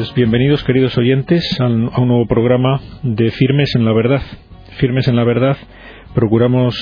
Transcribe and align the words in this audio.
Bienvenidos, 0.00 0.64
queridos 0.64 0.96
oyentes, 0.96 1.60
a 1.60 1.66
un 1.66 1.90
nuevo 2.08 2.26
programa 2.26 2.80
de 3.02 3.30
Firmes 3.30 3.74
en 3.74 3.84
la 3.84 3.92
Verdad. 3.92 4.22
Firmes 4.78 5.06
en 5.08 5.16
la 5.16 5.24
Verdad, 5.24 5.58
procuramos 6.14 6.74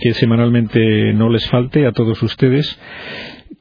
que 0.00 0.14
semanalmente 0.14 1.12
no 1.12 1.30
les 1.30 1.48
falte 1.50 1.84
a 1.84 1.92
todos 1.92 2.22
ustedes 2.22 2.78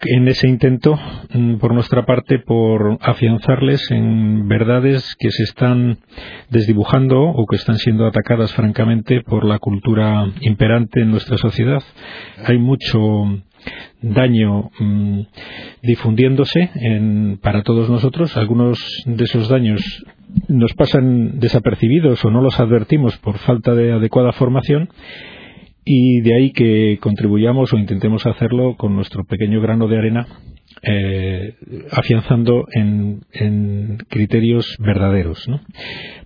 en 0.01 0.27
ese 0.27 0.47
intento, 0.47 0.97
mm, 1.33 1.55
por 1.55 1.73
nuestra 1.73 2.05
parte, 2.05 2.37
por 2.37 2.99
afianzarles 3.01 3.89
en 3.89 4.47
verdades 4.47 5.15
que 5.17 5.31
se 5.31 5.43
están 5.43 5.97
desdibujando 6.49 7.19
o 7.19 7.47
que 7.47 7.55
están 7.55 7.79
siendo 7.79 8.05
atacadas, 8.05 8.53
francamente, 8.53 9.21
por 9.21 9.43
la 9.43 9.57
cultura 9.57 10.27
imperante 10.41 11.01
en 11.01 11.09
nuestra 11.09 11.37
sociedad. 11.37 11.81
Hay 12.45 12.59
mucho 12.59 12.99
daño 14.01 14.71
mm, 14.79 15.21
difundiéndose 15.83 16.69
para 17.41 17.63
todos 17.63 17.89
nosotros. 17.89 18.35
Algunos 18.37 18.79
de 19.05 19.23
esos 19.23 19.49
daños 19.49 19.81
nos 20.47 20.73
pasan 20.73 21.39
desapercibidos 21.39 22.23
o 22.23 22.31
no 22.31 22.41
los 22.41 22.59
advertimos 22.59 23.17
por 23.17 23.37
falta 23.39 23.73
de 23.73 23.91
adecuada 23.91 24.31
formación 24.31 24.89
y 25.85 26.21
de 26.21 26.35
ahí 26.35 26.51
que 26.51 26.99
contribuyamos 27.01 27.73
o 27.73 27.77
intentemos 27.77 28.25
hacerlo 28.25 28.75
con 28.77 28.95
nuestro 28.95 29.23
pequeño 29.23 29.59
grano 29.61 29.87
de 29.87 29.97
arena 29.97 30.27
eh, 30.83 31.55
afianzando 31.91 32.67
en, 32.71 33.97
criterios 34.07 34.77
verdaderos. 34.79 35.45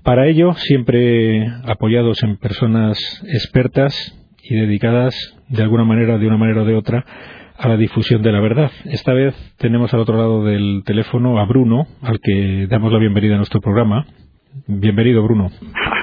Para 0.04 0.28
ello, 0.28 0.54
siempre 0.56 1.48
apoyados 1.64 2.22
en 2.24 2.38
personas 2.38 2.98
expertas 3.28 3.96
y 4.44 4.56
dedicadas 4.56 5.16
de 5.50 5.64
alguna 5.64 5.86
manera, 5.86 6.18
de 6.18 6.28
una 6.28 6.38
manera 6.38 6.64
o 6.64 6.66
de 6.66 6.76
otra, 6.76 7.06
a 7.58 7.68
la 7.70 7.78
difusión 7.78 8.22
de 8.22 8.32
la 8.32 8.42
verdad. 8.42 8.72
Esta 8.86 9.14
vez 9.14 9.36
tenemos 9.58 9.94
al 9.94 10.02
otro 10.02 10.18
lado 10.18 10.44
del 10.44 10.84
teléfono 10.86 11.40
a 11.40 11.46
Bruno, 11.46 11.88
al 12.02 12.20
que 12.22 12.68
damos 12.70 12.92
la 12.92 13.00
bienvenida 13.00 13.36
a 13.36 13.38
nuestro 13.38 13.62
programa. 13.62 14.06
Bienvenido, 14.68 15.24
Bruno. 15.24 15.50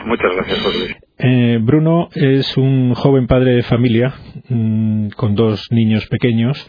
Muchas 0.06 0.34
gracias, 0.34 0.60
José. 0.60 0.96
Eh, 1.18 1.58
Bruno 1.60 2.08
es 2.14 2.56
un 2.56 2.94
joven 2.94 3.26
padre 3.26 3.54
de 3.54 3.62
familia 3.62 4.14
mm, 4.48 5.08
con 5.10 5.34
dos 5.34 5.68
niños 5.70 6.06
pequeños 6.06 6.68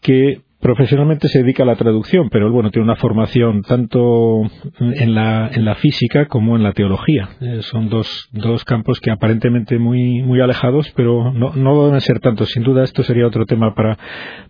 que 0.00 0.40
profesionalmente 0.60 1.28
se 1.28 1.40
dedica 1.40 1.62
a 1.62 1.66
la 1.66 1.76
traducción, 1.76 2.28
pero 2.30 2.50
bueno, 2.52 2.70
tiene 2.70 2.84
una 2.84 2.96
formación 2.96 3.62
tanto 3.62 4.42
en 4.78 5.14
la, 5.14 5.48
en 5.48 5.64
la 5.64 5.74
física 5.76 6.26
como 6.26 6.56
en 6.56 6.62
la 6.62 6.72
teología. 6.72 7.30
Eh, 7.40 7.60
son 7.62 7.88
dos, 7.88 8.28
dos 8.32 8.64
campos 8.64 9.00
que 9.00 9.10
aparentemente 9.10 9.78
muy, 9.78 10.22
muy 10.22 10.40
alejados, 10.40 10.92
pero 10.94 11.32
no, 11.32 11.54
no 11.54 11.86
deben 11.86 12.00
ser 12.00 12.20
tantos. 12.20 12.50
Sin 12.50 12.62
duda, 12.62 12.84
esto 12.84 13.02
sería 13.02 13.26
otro 13.26 13.46
tema 13.46 13.74
para, 13.74 13.98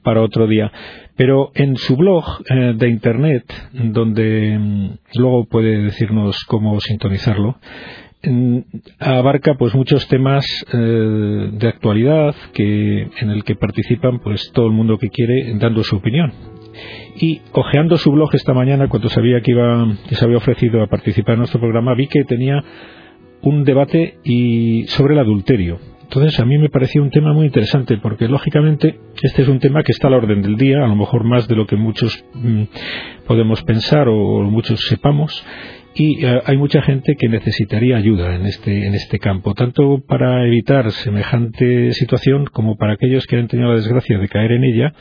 para 0.02 0.22
otro 0.22 0.46
día. 0.46 0.72
Pero 1.16 1.52
en 1.54 1.76
su 1.76 1.96
blog 1.96 2.24
eh, 2.48 2.74
de 2.76 2.88
Internet, 2.88 3.44
donde 3.72 4.58
mm, 4.58 5.18
luego 5.18 5.44
puede 5.44 5.82
decirnos 5.82 6.44
cómo 6.46 6.80
sintonizarlo, 6.80 7.56
abarca 8.98 9.54
pues 9.54 9.74
muchos 9.74 10.06
temas 10.08 10.44
eh, 10.72 11.50
de 11.52 11.68
actualidad 11.68 12.34
que 12.52 13.08
en 13.18 13.30
el 13.30 13.44
que 13.44 13.56
participan 13.56 14.20
pues 14.20 14.50
todo 14.52 14.66
el 14.66 14.72
mundo 14.72 14.98
que 14.98 15.08
quiere 15.08 15.54
dando 15.58 15.82
su 15.82 15.96
opinión. 15.96 16.32
Y 17.16 17.40
ojeando 17.52 17.96
su 17.96 18.12
blog 18.12 18.34
esta 18.34 18.54
mañana 18.54 18.88
cuando 18.88 19.08
sabía 19.08 19.40
que 19.40 19.52
iba 19.52 19.86
que 20.08 20.14
se 20.14 20.24
había 20.24 20.36
ofrecido 20.36 20.82
a 20.82 20.86
participar 20.86 21.34
en 21.34 21.40
nuestro 21.40 21.60
programa 21.60 21.94
vi 21.94 22.06
que 22.06 22.24
tenía 22.24 22.62
un 23.42 23.64
debate 23.64 24.18
y 24.22 24.84
sobre 24.88 25.14
el 25.14 25.20
adulterio. 25.20 25.78
Entonces 26.02 26.40
a 26.40 26.44
mí 26.44 26.58
me 26.58 26.68
parecía 26.68 27.00
un 27.00 27.10
tema 27.10 27.32
muy 27.32 27.46
interesante 27.46 27.96
porque 27.98 28.28
lógicamente 28.28 28.98
este 29.22 29.42
es 29.42 29.48
un 29.48 29.60
tema 29.60 29.82
que 29.82 29.92
está 29.92 30.08
a 30.08 30.10
la 30.10 30.16
orden 30.16 30.42
del 30.42 30.56
día 30.56 30.84
a 30.84 30.88
lo 30.88 30.96
mejor 30.96 31.24
más 31.24 31.46
de 31.48 31.54
lo 31.54 31.66
que 31.66 31.76
muchos 31.76 32.24
mm, 32.34 32.64
podemos 33.26 33.62
pensar 33.62 34.08
o 34.08 34.42
muchos 34.42 34.80
sepamos 34.88 35.44
y 35.94 36.24
eh, 36.24 36.40
hay 36.44 36.56
mucha 36.56 36.82
gente 36.82 37.16
que 37.18 37.28
necesitaría 37.28 37.96
ayuda 37.96 38.34
en 38.34 38.46
este 38.46 38.86
en 38.86 38.94
este 38.94 39.18
campo 39.18 39.54
tanto 39.54 40.00
para 40.06 40.46
evitar 40.46 40.90
semejante 40.92 41.92
situación 41.92 42.46
como 42.46 42.76
para 42.76 42.92
aquellos 42.92 43.26
que 43.26 43.36
han 43.36 43.48
tenido 43.48 43.70
la 43.70 43.76
desgracia 43.76 44.18
de 44.18 44.28
caer 44.28 44.52
en 44.52 44.64
ella 44.64 44.92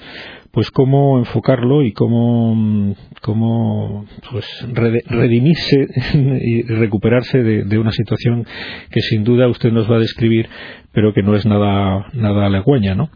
pues 0.51 0.71
cómo 0.71 1.19
enfocarlo 1.19 1.83
y 1.83 1.93
cómo, 1.93 2.95
cómo 3.21 4.05
pues 4.31 4.67
redimirse 4.73 5.87
y 6.41 6.63
recuperarse 6.63 7.43
de, 7.43 7.77
una 7.77 7.91
situación 7.91 8.45
que 8.89 9.01
sin 9.01 9.23
duda 9.23 9.47
usted 9.47 9.71
nos 9.71 9.89
va 9.89 9.97
a 9.97 9.99
describir 9.99 10.49
pero 10.91 11.13
que 11.13 11.21
no 11.21 11.35
es 11.35 11.45
nada 11.45 12.07
nada 12.13 12.47
halagüeña 12.47 12.95
¿no? 12.95 13.09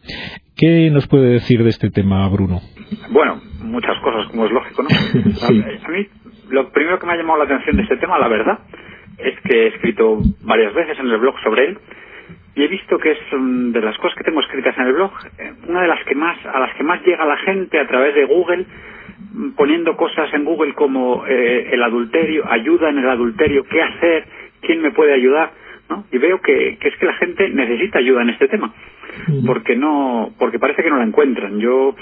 ¿qué 0.56 0.92
nos 0.92 1.08
puede 1.08 1.32
decir 1.32 1.64
de 1.64 1.70
este 1.70 1.90
tema 1.90 2.28
Bruno? 2.30 2.62
bueno 3.10 3.42
muchas 3.64 3.98
cosas 4.04 4.28
como 4.30 4.46
es 4.46 4.52
lógico 4.52 4.84
¿no? 4.84 4.90
a 5.48 5.90
mí 5.90 6.23
lo 6.50 6.70
primero 6.70 7.00
que 7.00 7.06
me 7.06 7.14
ha 7.14 7.18
llamado 7.18 7.40
la 7.40 7.46
atención 7.46 7.78
de 7.78 7.84
este 7.84 7.98
tema, 7.98 8.20
la 8.20 8.28
verdad, 8.28 8.60
es 9.18 9.40
que 9.42 9.64
he 9.64 9.68
escrito 9.68 10.20
varias 10.42 10.74
veces 10.74 11.00
en 11.00 11.08
el 11.08 11.18
blog 11.18 11.40
sobre 11.42 11.66
él 11.66 11.78
y 12.56 12.64
he 12.64 12.68
visto 12.68 12.98
que 13.00 13.12
es 13.12 13.20
de 13.32 13.82
las 13.82 13.98
cosas 13.98 14.18
que 14.18 14.24
tengo 14.24 14.40
escritas 14.42 14.78
en 14.78 14.88
el 14.88 14.94
blog 14.94 15.12
eh, 15.40 15.54
una 15.68 15.82
de 15.82 15.88
las 15.88 16.04
que 16.06 16.16
más 16.16 16.38
a 16.46 16.60
las 16.60 16.74
que 16.76 16.84
más 16.84 17.02
llega 17.04 17.26
la 17.26 17.38
gente 17.38 17.80
a 17.80 17.88
través 17.88 18.14
de 18.14 18.26
Google 18.26 18.66
mm, 19.34 19.52
poniendo 19.52 19.96
cosas 19.98 20.32
en 20.34 20.46
Google 20.46 20.74
como 20.74 21.26
eh, 21.28 21.70
el 21.72 21.82
adulterio, 21.82 22.44
ayuda 22.50 22.90
en 22.90 23.00
el 23.00 23.10
adulterio, 23.10 23.64
qué 23.66 23.82
hacer, 23.82 24.26
quién 24.62 24.82
me 24.82 24.92
puede 24.92 25.14
ayudar, 25.14 25.52
¿no? 25.90 26.06
Y 26.12 26.18
veo 26.18 26.42
que, 26.42 26.78
que 26.80 26.90
es 26.90 26.98
que 26.98 27.06
la 27.06 27.16
gente 27.16 27.50
necesita 27.50 28.00
ayuda 28.00 28.22
en 28.22 28.30
este 28.30 28.48
tema, 28.48 28.74
porque 29.46 29.76
no, 29.76 30.32
porque 30.38 30.60
parece 30.60 30.84
que 30.84 30.90
no 30.90 30.98
la 30.98 31.06
encuentran. 31.06 31.60
Yo 31.60 31.96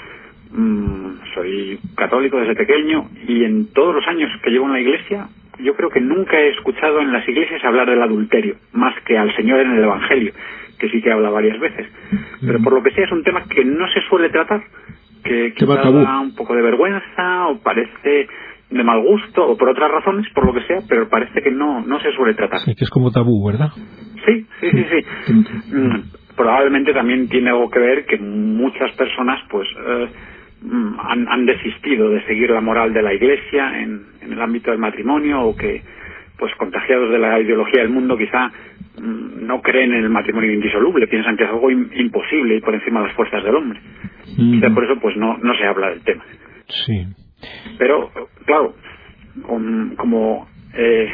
Mm, 0.52 1.34
soy 1.34 1.78
católico 1.96 2.38
desde 2.38 2.54
pequeño 2.54 3.08
y 3.26 3.44
en 3.44 3.72
todos 3.72 3.94
los 3.94 4.06
años 4.06 4.30
que 4.42 4.50
llevo 4.50 4.66
en 4.66 4.72
la 4.72 4.80
iglesia, 4.80 5.28
yo 5.60 5.74
creo 5.74 5.88
que 5.88 6.00
nunca 6.00 6.38
he 6.38 6.50
escuchado 6.50 7.00
en 7.00 7.12
las 7.12 7.26
iglesias 7.26 7.64
hablar 7.64 7.88
del 7.88 8.02
adulterio, 8.02 8.56
más 8.72 8.94
que 9.04 9.16
al 9.16 9.34
Señor 9.34 9.60
en 9.60 9.72
el 9.72 9.84
Evangelio, 9.84 10.32
que 10.78 10.88
sí 10.90 11.00
que 11.00 11.10
habla 11.10 11.30
varias 11.30 11.58
veces. 11.58 11.86
Pero 12.40 12.58
por 12.62 12.74
lo 12.74 12.82
que 12.82 12.90
sea 12.90 13.04
es 13.04 13.12
un 13.12 13.22
tema 13.22 13.44
que 13.48 13.64
no 13.64 13.86
se 13.88 14.00
suele 14.08 14.28
tratar, 14.28 14.62
que 15.24 15.54
quizá 15.54 15.90
da 15.90 16.20
un 16.20 16.34
poco 16.34 16.54
de 16.54 16.62
vergüenza 16.62 17.48
o 17.48 17.58
parece 17.62 18.26
de 18.70 18.84
mal 18.84 19.00
gusto 19.00 19.46
o 19.46 19.56
por 19.56 19.68
otras 19.68 19.90
razones, 19.90 20.26
por 20.34 20.46
lo 20.46 20.52
que 20.52 20.66
sea, 20.66 20.78
pero 20.88 21.08
parece 21.08 21.42
que 21.42 21.50
no, 21.50 21.82
no 21.82 22.00
se 22.00 22.12
suele 22.12 22.34
tratar. 22.34 22.60
Sí, 22.60 22.74
que 22.74 22.84
es 22.84 22.90
como 22.90 23.10
tabú, 23.10 23.46
¿verdad? 23.46 23.70
Sí, 24.26 24.46
sí, 24.60 24.70
sí, 24.70 24.84
sí. 24.90 25.32
Mm, 25.74 26.02
probablemente 26.36 26.92
también 26.92 27.28
tiene 27.28 27.50
algo 27.50 27.70
que 27.70 27.78
ver 27.78 28.06
que 28.06 28.18
muchas 28.18 28.92
personas, 28.92 29.40
pues, 29.50 29.68
eh, 29.86 30.08
Mm, 30.62 30.94
han, 31.28 31.46
desistido 31.46 32.08
de 32.10 32.24
seguir 32.24 32.50
la 32.50 32.60
moral 32.60 32.92
de 32.92 33.02
la 33.02 33.12
Iglesia 33.12 33.80
en, 33.80 34.06
el 34.20 34.40
ámbito 34.40 34.70
del 34.70 34.78
matrimonio 34.78 35.42
o 35.42 35.56
que, 35.56 35.82
pues 36.38 36.54
contagiados 36.54 37.10
de 37.10 37.18
la 37.18 37.40
ideología 37.40 37.80
del 37.80 37.90
mundo, 37.90 38.16
quizá 38.16 38.46
mm, 38.98 39.44
no 39.44 39.60
creen 39.60 39.92
en 39.92 40.04
el 40.04 40.10
matrimonio 40.10 40.52
indisoluble, 40.52 41.08
piensan 41.08 41.36
que 41.36 41.44
es 41.44 41.50
algo 41.50 41.68
imposible 41.70 42.56
y 42.56 42.60
por 42.60 42.74
encima 42.74 43.00
de 43.00 43.06
las 43.08 43.16
fuerzas 43.16 43.42
del 43.42 43.56
hombre. 43.56 43.80
y 44.36 44.60
por 44.60 44.84
eso, 44.84 45.00
pues 45.00 45.16
no, 45.16 45.36
no 45.38 45.54
se 45.54 45.64
habla 45.64 45.90
del 45.90 46.04
tema. 46.04 46.24
Sí. 46.68 47.06
Pero, 47.76 48.10
claro, 48.46 48.74
como 49.96 50.46
eh, 50.74 51.08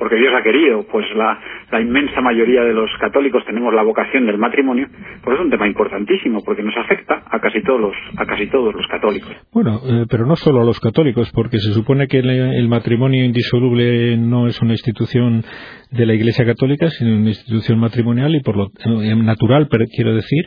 porque 0.00 0.16
Dios 0.16 0.32
ha 0.34 0.42
querido, 0.42 0.86
pues 0.90 1.04
la, 1.14 1.38
inmensa 1.78 2.22
mayoría 2.22 2.64
de 2.64 2.72
los 2.72 2.90
católicos 2.98 3.44
tenemos 3.44 3.72
la 3.74 3.82
vocación 3.82 4.24
del 4.24 4.38
matrimonio, 4.38 4.88
pues 5.22 5.38
es 5.38 5.44
un 5.44 5.50
tema 5.50 5.66
importantísimo 5.66 6.42
porque 6.44 6.62
nos 6.62 6.76
afecta 6.76 7.22
a 7.30 7.40
casi 7.40 7.62
todos 7.62 7.80
los, 7.80 7.94
a 8.16 8.26
casi 8.26 8.46
todos 8.48 8.74
los 8.74 8.86
católicos. 8.88 9.30
Bueno, 9.52 9.80
eh, 9.84 10.06
pero 10.08 10.26
no 10.26 10.36
solo 10.36 10.62
a 10.62 10.64
los 10.64 10.80
católicos, 10.80 11.30
porque 11.32 11.58
se 11.58 11.72
supone 11.72 12.06
que 12.08 12.18
el, 12.18 12.68
matrimonio 12.68 13.24
indisoluble 13.24 14.16
no 14.16 14.46
es 14.46 14.60
una 14.62 14.72
institución 14.72 15.44
de 15.90 16.06
la 16.06 16.14
Iglesia 16.14 16.44
Católica, 16.44 16.88
sino 16.90 17.16
una 17.16 17.28
institución 17.28 17.78
matrimonial 17.78 18.34
y 18.34 18.40
por 18.40 18.56
lo 18.56 18.66
eh, 18.66 19.16
natural, 19.16 19.66
pero 19.70 19.84
quiero 19.94 20.14
decir, 20.14 20.46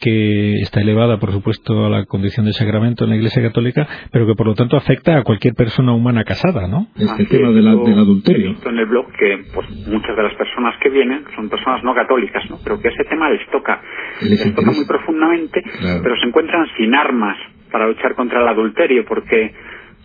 que 0.00 0.60
está 0.62 0.80
elevada, 0.80 1.18
por 1.18 1.32
supuesto, 1.32 1.86
a 1.86 1.90
la 1.90 2.04
condición 2.04 2.46
de 2.46 2.52
sacramento 2.52 3.04
en 3.04 3.10
la 3.10 3.16
Iglesia 3.16 3.42
Católica, 3.42 3.86
pero 4.12 4.26
que 4.26 4.34
por 4.34 4.46
lo 4.46 4.54
tanto 4.54 4.76
afecta 4.76 5.18
a 5.18 5.24
cualquier 5.24 5.54
persona 5.54 5.92
humana 5.92 6.24
casada, 6.24 6.68
¿no? 6.68 6.86
Este 6.96 7.24
tema 7.24 7.50
del 7.50 7.66
adulterio. 7.66 8.46
He 8.46 8.48
visto 8.50 8.70
en 8.70 8.78
el 8.78 8.86
blog 8.86 9.06
que 9.12 9.44
pues, 9.52 9.68
muchas 9.88 10.16
de 10.16 10.22
las 10.22 10.34
personas 10.34 10.76
que 10.80 10.88
vienen 10.90 11.24
son 11.34 11.48
personas 11.48 11.82
no 11.82 11.94
católicas, 11.94 12.48
¿no? 12.48 12.58
Pero 12.62 12.80
que 12.80 12.88
ese 12.88 13.04
tema 13.04 13.28
les 13.30 13.44
toca, 13.50 13.82
les, 14.22 14.54
toca 14.54 14.70
muy 14.70 14.86
profundamente, 14.86 15.62
pero 16.02 16.16
se 16.16 16.26
encuentran 16.26 16.66
sin 16.76 16.94
armas 16.94 17.36
para 17.70 17.86
luchar 17.86 18.14
contra 18.14 18.40
el 18.40 18.48
adulterio, 18.48 19.04
porque 19.04 19.54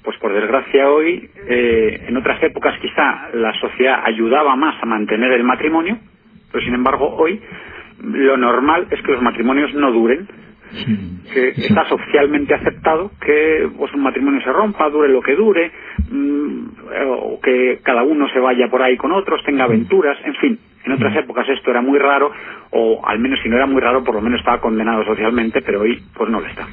pues 0.04 0.18
por 0.18 0.34
desgracia 0.34 0.90
hoy, 0.90 1.30
eh, 1.48 2.06
en 2.08 2.18
otras 2.18 2.42
épocas 2.44 2.78
quizá 2.80 3.30
la 3.34 3.54
sociedad 3.60 4.02
ayudaba 4.04 4.56
más 4.56 4.82
a 4.82 4.86
mantener 4.86 5.32
el 5.32 5.44
matrimonio, 5.44 5.98
pero 6.52 6.64
sin 6.64 6.74
embargo 6.74 7.16
hoy 7.16 7.40
lo 8.02 8.38
normal 8.38 8.88
es 8.92 9.02
que 9.02 9.12
los 9.14 9.22
matrimonios 9.22 9.74
no 9.74 9.92
duren, 9.92 10.28
que 11.32 11.50
está 11.50 11.88
socialmente 11.88 12.54
aceptado 12.54 13.12
que 13.22 13.70
pues, 13.78 13.94
un 13.94 14.02
matrimonio 14.02 14.42
se 14.42 14.52
rompa, 14.52 14.90
dure 14.90 15.10
lo 15.10 15.22
que 15.22 15.36
dure, 15.36 15.72
mm, 16.10 16.66
o 17.08 17.40
que 17.40 17.80
cada 17.84 18.04
uno 18.04 18.28
se 18.30 18.40
vaya 18.40 18.68
por 18.70 18.82
ahí 18.82 18.98
con 18.98 19.12
otros, 19.12 19.42
tenga 19.46 19.66
aventuras, 19.66 20.18
en 20.26 20.36
fin. 20.36 20.60
En 20.86 20.92
otras 20.92 21.16
épocas 21.16 21.48
esto 21.48 21.72
era 21.72 21.82
muy 21.82 21.98
raro, 21.98 22.32
o 22.72 23.02
al 23.06 23.20
menos 23.20 23.40
si 23.42 23.50
no 23.50 23.56
era 23.56 23.66
muy 23.66 23.82
raro, 23.82 24.04
por 24.04 24.16
lo 24.16 24.22
menos 24.22 24.40
estaba 24.40 24.60
condenado 24.60 25.04
socialmente, 25.06 25.62
pero 25.62 25.82
hoy 25.82 26.04
pues 26.14 26.30
no 26.30 26.40
lo 26.42 26.48
está. 26.48 26.68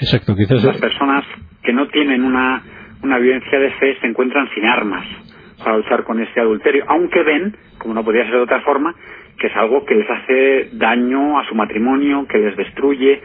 Exacto, 0.00 0.34
quizás. 0.34 0.64
Las 0.64 0.80
personas 0.80 1.24
que 1.62 1.72
no 1.72 1.86
tienen 1.88 2.24
una 2.24 2.62
una 3.02 3.18
vivencia 3.18 3.58
de 3.58 3.70
fe 3.72 3.96
se 4.00 4.06
encuentran 4.06 4.48
sin 4.54 4.64
armas 4.64 5.04
para 5.62 5.76
luchar 5.76 6.04
con 6.04 6.20
ese 6.20 6.40
adulterio, 6.40 6.84
aunque 6.88 7.22
ven, 7.22 7.56
como 7.78 7.94
no 7.94 8.04
podría 8.04 8.24
ser 8.24 8.34
de 8.34 8.40
otra 8.40 8.60
forma, 8.62 8.94
que 9.38 9.46
es 9.48 9.56
algo 9.56 9.84
que 9.84 9.94
les 9.94 10.08
hace 10.08 10.68
daño 10.72 11.38
a 11.38 11.44
su 11.48 11.54
matrimonio, 11.54 12.26
que 12.28 12.38
les 12.38 12.56
destruye, 12.56 13.20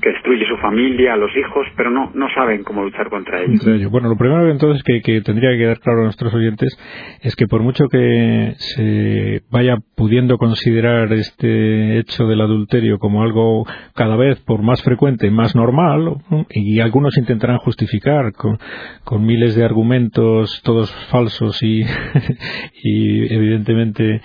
que 0.00 0.10
destruye 0.10 0.46
su 0.46 0.56
familia, 0.58 1.14
a 1.14 1.16
los 1.16 1.30
hijos, 1.36 1.66
pero 1.76 1.90
no, 1.90 2.10
no 2.14 2.28
saben 2.34 2.64
cómo 2.64 2.82
luchar 2.82 3.08
contra 3.08 3.42
ellos. 3.42 3.90
Bueno, 3.90 4.08
lo 4.08 4.16
primero 4.16 4.50
entonces 4.50 4.82
que, 4.82 5.00
que, 5.00 5.20
tendría 5.20 5.50
que 5.52 5.58
quedar 5.58 5.80
claro 5.80 6.00
a 6.00 6.04
nuestros 6.04 6.34
oyentes 6.34 6.76
es 7.22 7.34
que 7.36 7.46
por 7.46 7.62
mucho 7.62 7.88
que 7.88 8.54
se 8.58 9.42
vaya 9.50 9.78
pudiendo 9.96 10.38
considerar 10.38 11.12
este 11.12 11.98
hecho 11.98 12.26
del 12.26 12.40
adulterio 12.40 12.98
como 12.98 13.22
algo 13.22 13.64
cada 13.94 14.16
vez 14.16 14.40
por 14.40 14.62
más 14.62 14.82
frecuente, 14.82 15.30
más 15.30 15.54
normal, 15.54 16.16
y 16.50 16.80
algunos 16.80 17.16
intentarán 17.16 17.58
justificar 17.58 18.32
con, 18.32 18.58
con 19.04 19.24
miles 19.24 19.54
de 19.54 19.64
argumentos, 19.64 20.60
todos 20.64 20.92
falsos 21.10 21.62
y, 21.62 21.82
y 22.82 23.34
evidentemente, 23.34 24.20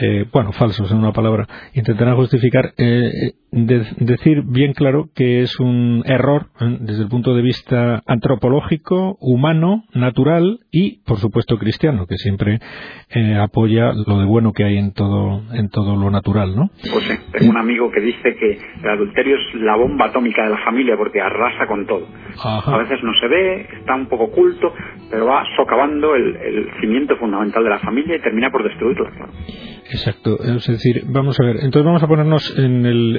eh, 0.00 0.24
bueno, 0.32 0.52
falsos 0.52 0.90
en 0.90 0.98
una 0.98 1.12
palabra, 1.12 1.46
intentarán 1.74 2.16
justificar, 2.16 2.72
eh, 2.78 3.32
de, 3.50 3.86
decir 3.98 4.42
bien 4.46 4.72
claro 4.72 5.10
que 5.14 5.42
es 5.42 5.60
un 5.60 6.02
error 6.06 6.46
¿eh? 6.60 6.78
desde 6.80 7.02
el 7.02 7.08
punto 7.08 7.34
de 7.34 7.42
vista 7.42 8.02
antropológico, 8.06 9.16
humano, 9.20 9.84
natural 9.94 10.60
y, 10.70 11.02
por 11.04 11.18
supuesto, 11.18 11.58
cristiano, 11.58 12.06
que 12.06 12.16
siempre 12.16 12.60
eh, 13.10 13.36
apoya 13.36 13.92
lo 14.06 14.18
de 14.18 14.24
bueno 14.24 14.52
que 14.52 14.64
hay 14.64 14.78
en 14.78 14.92
todo, 14.92 15.42
en 15.52 15.68
todo 15.68 15.96
lo 15.96 16.10
natural, 16.10 16.56
¿no? 16.56 16.70
Pues 16.90 17.20
tengo 17.32 17.50
un 17.50 17.58
amigo 17.58 17.90
que 17.90 18.00
dice 18.00 18.34
que 18.36 18.58
el 18.82 18.88
adulterio 18.88 19.36
es 19.36 19.54
la 19.60 19.76
bomba 19.76 20.06
atómica 20.06 20.44
de 20.44 20.50
la 20.50 20.64
familia 20.64 20.96
porque 20.96 21.20
arrasa 21.20 21.66
con 21.66 21.86
todo. 21.86 22.06
A 22.42 22.78
veces 22.78 23.02
no 23.02 23.12
se 23.20 23.28
ve, 23.28 23.66
está 23.78 23.94
un 23.94 24.06
poco 24.06 24.24
oculto, 24.24 24.72
pero 25.10 25.26
va 25.26 25.44
socavando 25.56 26.14
el, 26.14 26.36
el 26.36 26.70
cimiento 26.80 27.16
fundamental 27.16 27.62
de 27.62 27.70
la 27.70 27.78
familia 27.78 28.16
y 28.16 28.20
termina 28.20 28.50
por 28.50 28.62
destruirla. 28.62 29.10
Exacto, 29.92 30.42
es 30.42 30.66
decir, 30.66 31.04
vamos 31.06 31.38
a 31.38 31.44
ver, 31.44 31.56
entonces 31.56 31.84
vamos 31.84 32.02
a 32.02 32.08
ponernos 32.08 32.58
en, 32.58 32.86
el, 32.86 33.16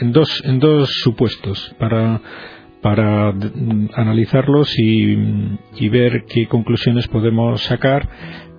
en, 0.00 0.12
dos, 0.12 0.42
en 0.44 0.58
dos 0.58 0.90
supuestos 1.00 1.76
para, 1.78 2.20
para 2.82 3.32
analizarlos 3.94 4.74
y, 4.78 5.88
ver 5.88 6.24
qué 6.28 6.48
conclusiones 6.48 7.06
podemos 7.06 7.62
sacar 7.62 8.08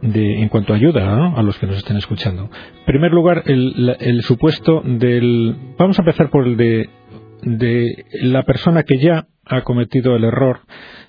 de, 0.01 0.41
en 0.41 0.47
cuanto 0.47 0.73
ayuda 0.73 1.33
a 1.35 1.43
los 1.43 1.57
que 1.59 1.67
nos 1.67 1.77
estén 1.77 1.97
escuchando. 1.97 2.43
En 2.43 2.85
primer 2.85 3.11
lugar, 3.11 3.43
el, 3.45 3.97
el 3.99 4.21
supuesto 4.21 4.81
del. 4.85 5.53
Vamos 5.77 5.99
a 5.99 6.03
empezar 6.03 6.29
por 6.29 6.47
el 6.47 6.55
de 6.55 8.05
la 8.21 8.43
persona 8.43 8.83
que 8.83 8.99
ya 8.99 9.27
ha 9.49 9.61
cometido 9.61 10.15
el 10.15 10.23
error 10.23 10.59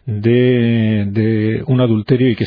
de, 0.07 1.63
un 1.67 1.81
adulterio 1.81 2.31
y, 2.31 2.37
que, 2.37 2.45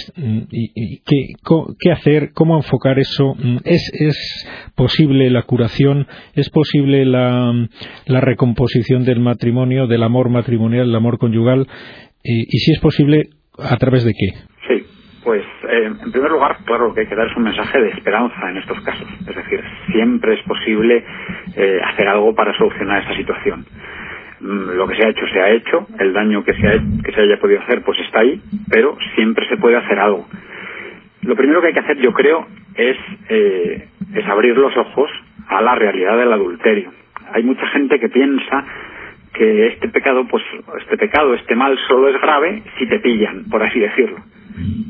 y, 0.51 1.01
qué 1.03 1.91
hacer, 1.91 2.31
cómo 2.33 2.57
enfocar 2.57 2.97
eso. 2.99 3.35
¿Es, 3.63 3.91
¿Es 3.93 4.73
posible 4.75 5.29
la 5.29 5.43
curación? 5.43 6.07
¿Es 6.33 6.49
posible 6.49 7.05
la, 7.05 7.53
la 8.05 8.21
recomposición 8.21 9.05
del 9.05 9.19
matrimonio, 9.19 9.87
del 9.87 10.03
amor 10.03 10.29
matrimonial, 10.29 10.87
del 10.87 10.95
amor 10.95 11.19
conyugal? 11.19 11.67
Y, 12.23 12.45
si 12.45 12.71
es 12.71 12.79
posible, 12.79 13.29
¿a 13.57 13.77
través 13.77 14.05
de 14.05 14.13
qué? 14.13 14.37
Sí, 14.67 14.85
pues 15.23 15.43
eh, 15.69 15.85
en 15.85 16.11
primer 16.11 16.31
lugar, 16.31 16.57
claro 16.65 16.93
que 16.93 17.01
hay 17.01 17.07
que 17.07 17.15
dar 17.15 17.27
un 17.35 17.43
mensaje 17.43 17.79
de 17.79 17.89
esperanza 17.89 18.49
en 18.49 18.57
estos 18.57 18.79
casos. 18.81 19.07
Es 19.19 19.35
decir, 19.35 19.59
siempre 19.91 20.33
es 20.33 20.41
posible 20.47 21.03
eh, 21.55 21.79
hacer 21.93 22.07
algo 22.07 22.33
para 22.33 22.55
solucionar 22.57 23.01
esta 23.01 23.15
situación. 23.15 23.65
Mm, 24.41 24.71
lo 24.75 24.87
que 24.87 24.95
se 24.95 25.05
ha 25.05 25.09
hecho 25.09 25.27
se 25.27 25.39
ha 25.39 25.49
hecho, 25.51 25.87
el 25.99 26.13
daño 26.13 26.43
que 26.43 26.53
se, 26.53 26.81
que 27.03 27.11
se 27.11 27.21
haya 27.21 27.37
podido 27.39 27.61
hacer 27.61 27.83
pues 27.83 27.99
está 27.99 28.21
ahí, 28.21 28.41
pero 28.69 28.97
siempre 29.15 29.47
se 29.47 29.57
puede 29.57 29.77
hacer 29.77 29.99
algo. 29.99 30.27
Lo 31.21 31.35
primero 31.35 31.61
que 31.61 31.67
hay 31.67 31.73
que 31.73 31.79
hacer, 31.79 31.97
yo 31.97 32.11
creo, 32.11 32.47
es, 32.75 32.97
eh, 33.29 33.87
es 34.15 34.25
abrir 34.25 34.57
los 34.57 34.75
ojos 34.75 35.11
a 35.47 35.61
la 35.61 35.75
realidad 35.75 36.17
del 36.17 36.33
adulterio. 36.33 36.91
Hay 37.31 37.43
mucha 37.43 37.67
gente 37.67 37.99
que 37.99 38.09
piensa 38.09 38.65
que 39.33 39.67
este 39.67 39.89
pecado, 39.89 40.25
pues, 40.27 40.43
este 40.79 40.97
pecado, 40.97 41.35
este 41.35 41.55
mal 41.55 41.77
solo 41.87 42.09
es 42.09 42.19
grave 42.19 42.63
si 42.79 42.87
te 42.87 42.99
pillan, 42.99 43.45
por 43.49 43.61
así 43.61 43.79
decirlo. 43.79 44.17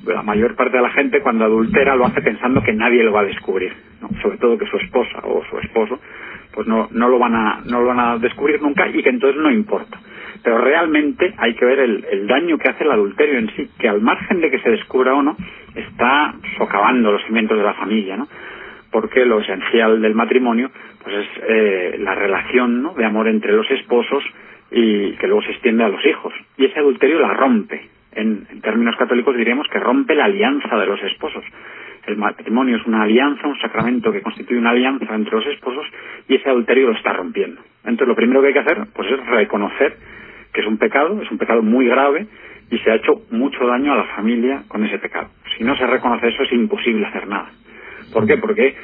La 0.06 0.24
mayor 0.24 0.56
parte 0.56 0.78
de 0.78 0.84
la 0.84 0.90
gente 0.92 1.22
cuando 1.22 1.44
adultera 1.44 1.96
lo 1.96 2.06
hace 2.06 2.22
pensando 2.22 2.64
que 2.64 2.74
nadie 2.74 3.04
lo 3.04 3.12
va 3.12 3.22
a 3.22 3.26
descubrir, 3.26 3.74
sobre 4.22 4.38
todo 4.38 4.58
que 4.58 4.66
su 4.66 4.78
esposa 4.78 5.20
o 5.24 5.44
su 5.50 5.60
esposo 5.60 6.00
pues 6.54 6.68
no, 6.68 6.88
no, 6.92 7.10
lo 7.10 7.20
van 7.20 7.36
a, 7.36 7.62
no 7.66 7.82
lo 7.82 7.88
van 7.88 8.00
a 8.00 8.18
descubrir 8.18 8.62
nunca 8.62 8.88
y 8.88 9.02
que 9.02 9.10
entonces 9.10 9.42
no 9.42 9.52
importa. 9.52 10.00
Pero 10.44 10.58
realmente 10.58 11.34
hay 11.38 11.54
que 11.56 11.66
ver 11.66 11.80
el, 11.80 12.06
el 12.10 12.28
daño 12.28 12.58
que 12.58 12.70
hace 12.70 12.84
el 12.84 12.92
adulterio 12.92 13.40
en 13.40 13.50
sí, 13.56 13.70
que 13.78 13.88
al 13.88 14.02
margen 14.02 14.42
de 14.42 14.50
que 14.50 14.60
se 14.60 14.72
descubra 14.72 15.14
o 15.14 15.22
no, 15.22 15.36
está 15.76 16.34
socavando 16.58 17.12
los 17.12 17.24
cimientos 17.26 17.58
de 17.58 17.64
la 17.64 17.74
familia, 17.74 18.18
¿no? 18.18 18.28
Porque 18.92 19.26
lo 19.26 19.40
esencial 19.40 20.02
del 20.02 20.16
matrimonio 20.16 20.70
pues 21.04 21.16
es 21.16 21.28
eh, 21.48 21.96
la 22.00 22.16
relación 22.16 22.84
¿no? 22.84 22.94
de 22.94 23.06
amor 23.06 23.28
entre 23.28 23.54
los 23.54 23.70
esposos 23.72 24.24
y 24.70 25.14
que 25.14 25.28
luego 25.28 25.42
se 25.44 25.52
extiende 25.52 25.84
a 25.84 25.90
los 25.90 26.06
hijos. 26.06 26.34
Y 26.58 26.66
ese 26.66 26.80
adulterio 26.80 27.20
la 27.20 27.34
rompe. 27.34 27.90
En, 28.14 28.46
en 28.50 28.62
términos 28.62 28.96
católicos 28.98 29.36
diríamos 29.36 29.68
que 29.70 29.80
rompe 29.80 30.16
la 30.16 30.26
alianza 30.26 30.78
de 30.78 30.86
los 30.86 31.02
esposos. 31.04 31.44
El 32.08 32.18
matrimonio 32.18 32.78
es 32.78 32.86
una 32.86 33.04
alianza, 33.04 33.48
un 33.48 33.60
sacramento 33.60 34.12
que 34.12 34.22
constituye 34.22 34.60
una 34.60 34.72
alianza 34.72 35.14
entre 35.14 35.36
los 35.36 35.46
esposos 35.48 35.86
y 36.28 36.36
ese 36.36 36.50
adulterio 36.50 36.88
lo 36.88 36.94
está 36.94 37.14
rompiendo. 37.14 37.62
Entonces 37.84 38.08
lo 38.08 38.16
primero 38.16 38.42
que 38.42 38.48
hay 38.48 38.54
que 38.54 38.60
hacer 38.60 38.88
pues 38.94 39.10
es 39.12 39.26
reconocer 39.28 39.98
que 40.54 40.62
es 40.62 40.68
un 40.68 40.78
pecado, 40.78 41.22
es 41.22 41.32
un 41.32 41.38
pecado 41.38 41.62
muy 41.62 41.88
grave 41.88 42.28
y 42.70 42.78
se 42.80 42.92
ha 42.92 42.96
hecho 42.96 43.22
mucho 43.32 43.66
daño 43.68 43.94
a 43.94 43.98
la 43.98 44.04
familia 44.16 44.64
con 44.68 44.84
ese 44.84 44.98
pecado. 44.98 45.30
Si 45.58 45.64
no 45.64 45.76
se 45.76 45.86
reconoce 45.86 46.28
eso 46.28 46.44
es 46.44 46.52
imposible 46.54 47.06
hacer 47.06 47.28
nada. 47.28 47.50
¿Por 48.14 48.26
qué? 48.26 48.38
Porque 48.38 48.76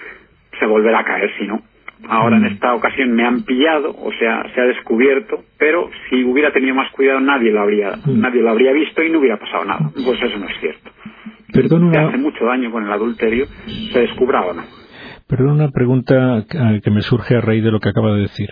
se 0.60 0.66
volverá 0.66 1.00
a 1.00 1.04
caer 1.04 1.32
si 1.38 1.48
no. 1.48 1.62
Ahora 2.08 2.38
en 2.38 2.44
mm. 2.44 2.54
esta 2.54 2.76
ocasión 2.76 3.12
me 3.14 3.26
han 3.26 3.44
pillado, 3.44 3.90
o 3.90 4.12
sea, 4.14 4.44
se 4.54 4.62
ha 4.62 4.66
descubierto, 4.66 5.44
pero 5.58 5.90
si 6.10 6.24
hubiera 6.24 6.52
tenido 6.52 6.76
más 6.76 6.92
cuidado 6.92 7.20
nadie 7.20 7.52
lo 7.52 7.62
habría, 7.62 7.92
mm. 8.06 8.20
nadie 8.20 8.42
lo 8.42 8.52
habría 8.52 8.72
visto 8.72 9.02
y 9.04 9.10
no 9.10 9.20
hubiera 9.20 9.38
pasado 9.38 9.66
nada. 9.66 9.90
Pues 9.94 10.22
eso 10.22 10.38
no 10.38 10.48
es 10.48 10.60
cierto. 10.60 10.92
Perdón 11.54 11.92
que 11.92 11.98
hace 11.98 12.18
mucho 12.18 12.46
daño 12.46 12.72
con 12.72 12.86
el 12.86 12.92
adulterio, 12.92 13.46
se 13.92 14.00
descubra 14.00 14.46
o 14.46 14.54
no. 14.54 14.64
Perdón, 15.28 15.56
una 15.56 15.72
pregunta 15.72 16.46
que 16.84 16.92
me 16.92 17.02
surge 17.02 17.36
a 17.36 17.42
raíz 17.42 17.64
de 17.64 17.72
lo 17.72 17.80
que 17.80 17.90
acaba 17.90 18.14
de 18.14 18.22
decir. 18.22 18.50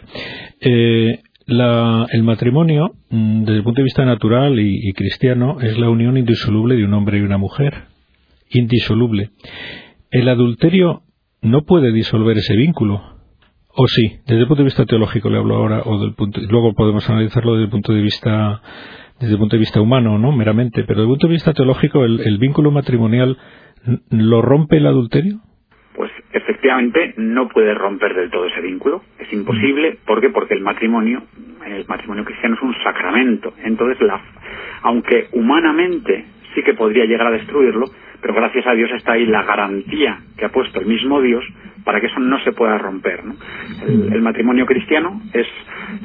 Eh, 0.59 1.19
el 1.47 2.23
matrimonio, 2.23 2.91
mm, 3.09 3.41
desde 3.41 3.57
el 3.57 3.63
punto 3.63 3.79
de 3.79 3.85
vista 3.85 4.05
natural 4.05 4.59
y, 4.59 4.91
cristiano, 4.93 5.57
es 5.61 5.77
la 5.77 5.89
unión 5.89 6.17
indisoluble 6.17 6.75
de 6.75 6.85
un 6.85 6.93
hombre 6.93 7.19
y 7.19 7.21
una 7.21 7.37
mujer. 7.37 7.85
Indisoluble. 8.49 9.31
El 10.11 10.27
adulterio 10.27 11.03
no 11.41 11.63
puede 11.63 11.91
disolver 11.91 12.37
ese 12.37 12.55
vínculo. 12.55 13.01
O 13.77 13.87
sí, 13.87 14.19
desde 14.25 14.41
el 14.41 14.47
punto 14.47 14.63
de 14.63 14.65
vista 14.65 14.85
teológico 14.85 15.29
le 15.29 15.37
hablo 15.37 15.55
ahora, 15.55 15.81
o 15.85 15.99
del 15.99 16.13
punto, 16.13 16.39
luego 16.49 16.73
podemos 16.73 17.09
analizarlo 17.09 17.53
desde 17.53 17.65
el 17.65 17.71
punto 17.71 17.93
de 17.93 18.01
vista 18.01 18.61
desde 19.19 19.33
el 19.33 19.39
punto 19.39 19.55
de 19.55 19.61
vista 19.61 19.81
humano, 19.81 20.17
¿no? 20.17 20.31
Meramente, 20.31 20.83
pero 20.83 21.01
desde 21.01 21.03
el 21.03 21.09
punto 21.09 21.27
de 21.27 21.33
vista 21.33 21.53
teológico, 21.53 22.03
¿el, 22.03 22.37
vínculo 22.37 22.71
matrimonial 22.71 23.37
lo 24.09 24.41
rompe 24.41 24.77
el 24.77 24.87
adulterio? 24.87 25.39
Pues 25.95 26.11
efectivamente 26.33 27.13
no 27.17 27.47
puede 27.47 27.73
romper 27.73 28.13
del 28.13 28.29
todo 28.29 28.45
ese 28.45 28.61
vínculo, 28.61 29.01
es 29.19 29.31
imposible, 29.31 29.99
¿por 30.05 30.19
qué? 30.19 30.29
Porque 30.29 30.55
el 30.55 30.61
matrimonio, 30.61 31.23
el 31.65 31.85
matrimonio 31.87 32.25
cristiano 32.25 32.55
es 32.55 32.61
un 32.61 32.75
sacramento, 32.83 33.53
entonces 33.63 34.01
la, 34.01 34.21
aunque 34.81 35.27
humanamente 35.31 36.25
sí 36.53 36.61
que 36.63 36.73
podría 36.73 37.05
llegar 37.05 37.27
a 37.27 37.31
destruirlo, 37.31 37.85
pero 38.21 38.33
gracias 38.33 38.67
a 38.67 38.73
Dios 38.73 38.91
está 38.91 39.13
ahí 39.13 39.25
la 39.25 39.43
garantía 39.43 40.19
que 40.37 40.45
ha 40.45 40.49
puesto 40.49 40.79
el 40.79 40.87
mismo 40.87 41.21
Dios 41.21 41.43
para 41.85 42.01
que 42.01 42.07
eso 42.07 42.19
no 42.19 42.39
se 42.39 42.51
pueda 42.51 42.77
romper. 42.77 43.23
¿no? 43.23 43.35
El, 43.87 44.21
matrimonio 44.21 44.65
cristiano 44.65 45.21
es, 45.31 45.47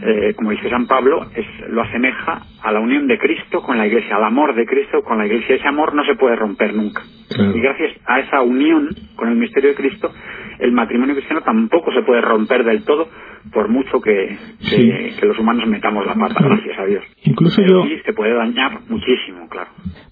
eh, 0.03 0.35
como 0.37 0.51
dice 0.51 0.69
San 0.69 0.87
Pablo, 0.87 1.27
es, 1.35 1.47
lo 1.71 1.83
asemeja 1.83 2.43
a 2.63 2.71
la 2.71 2.81
unión 2.81 3.09
de 3.09 3.19
Cristo 3.19 3.63
con 3.63 3.79
la 3.79 3.87
Iglesia, 3.87 4.17
al 4.17 4.25
amor 4.25 4.55
de 4.55 4.67
Cristo 4.67 5.03
con 5.03 5.19
la 5.19 5.27
Iglesia. 5.27 5.57
Ese 5.57 5.67
amor 5.67 5.95
no 5.95 6.05
se 6.05 6.15
puede 6.15 6.37
romper 6.37 6.75
nunca. 6.75 7.03
Y 7.31 7.61
gracias 7.61 7.93
a 8.07 8.21
esa 8.21 8.43
unión 8.43 8.91
con 9.17 9.29
el 9.31 9.37
misterio 9.37 9.71
de 9.71 9.77
Cristo, 9.77 10.13
el 10.59 10.73
matrimonio 10.73 11.15
cristiano 11.15 11.43
tampoco 11.43 11.93
se 11.93 12.03
puede 12.03 12.21
romper 12.21 12.65
del 12.65 12.85
todo, 12.85 13.09
por 13.53 13.69
mucho 13.69 14.01
que, 14.01 14.37
que, 14.69 15.27
los 15.27 15.39
humanos 15.39 15.67
metamos 15.67 16.05
la 16.07 16.15
pata, 16.15 16.45
gracias 16.45 16.79
a 16.79 16.85
Dios. 16.85 17.05
Incluso 17.25 17.63
yo... 17.63 17.85
se 18.05 18.13
puede 18.13 18.35
dañar 18.35 18.81
muchísimo, 18.89 19.49
claro. 19.49 19.71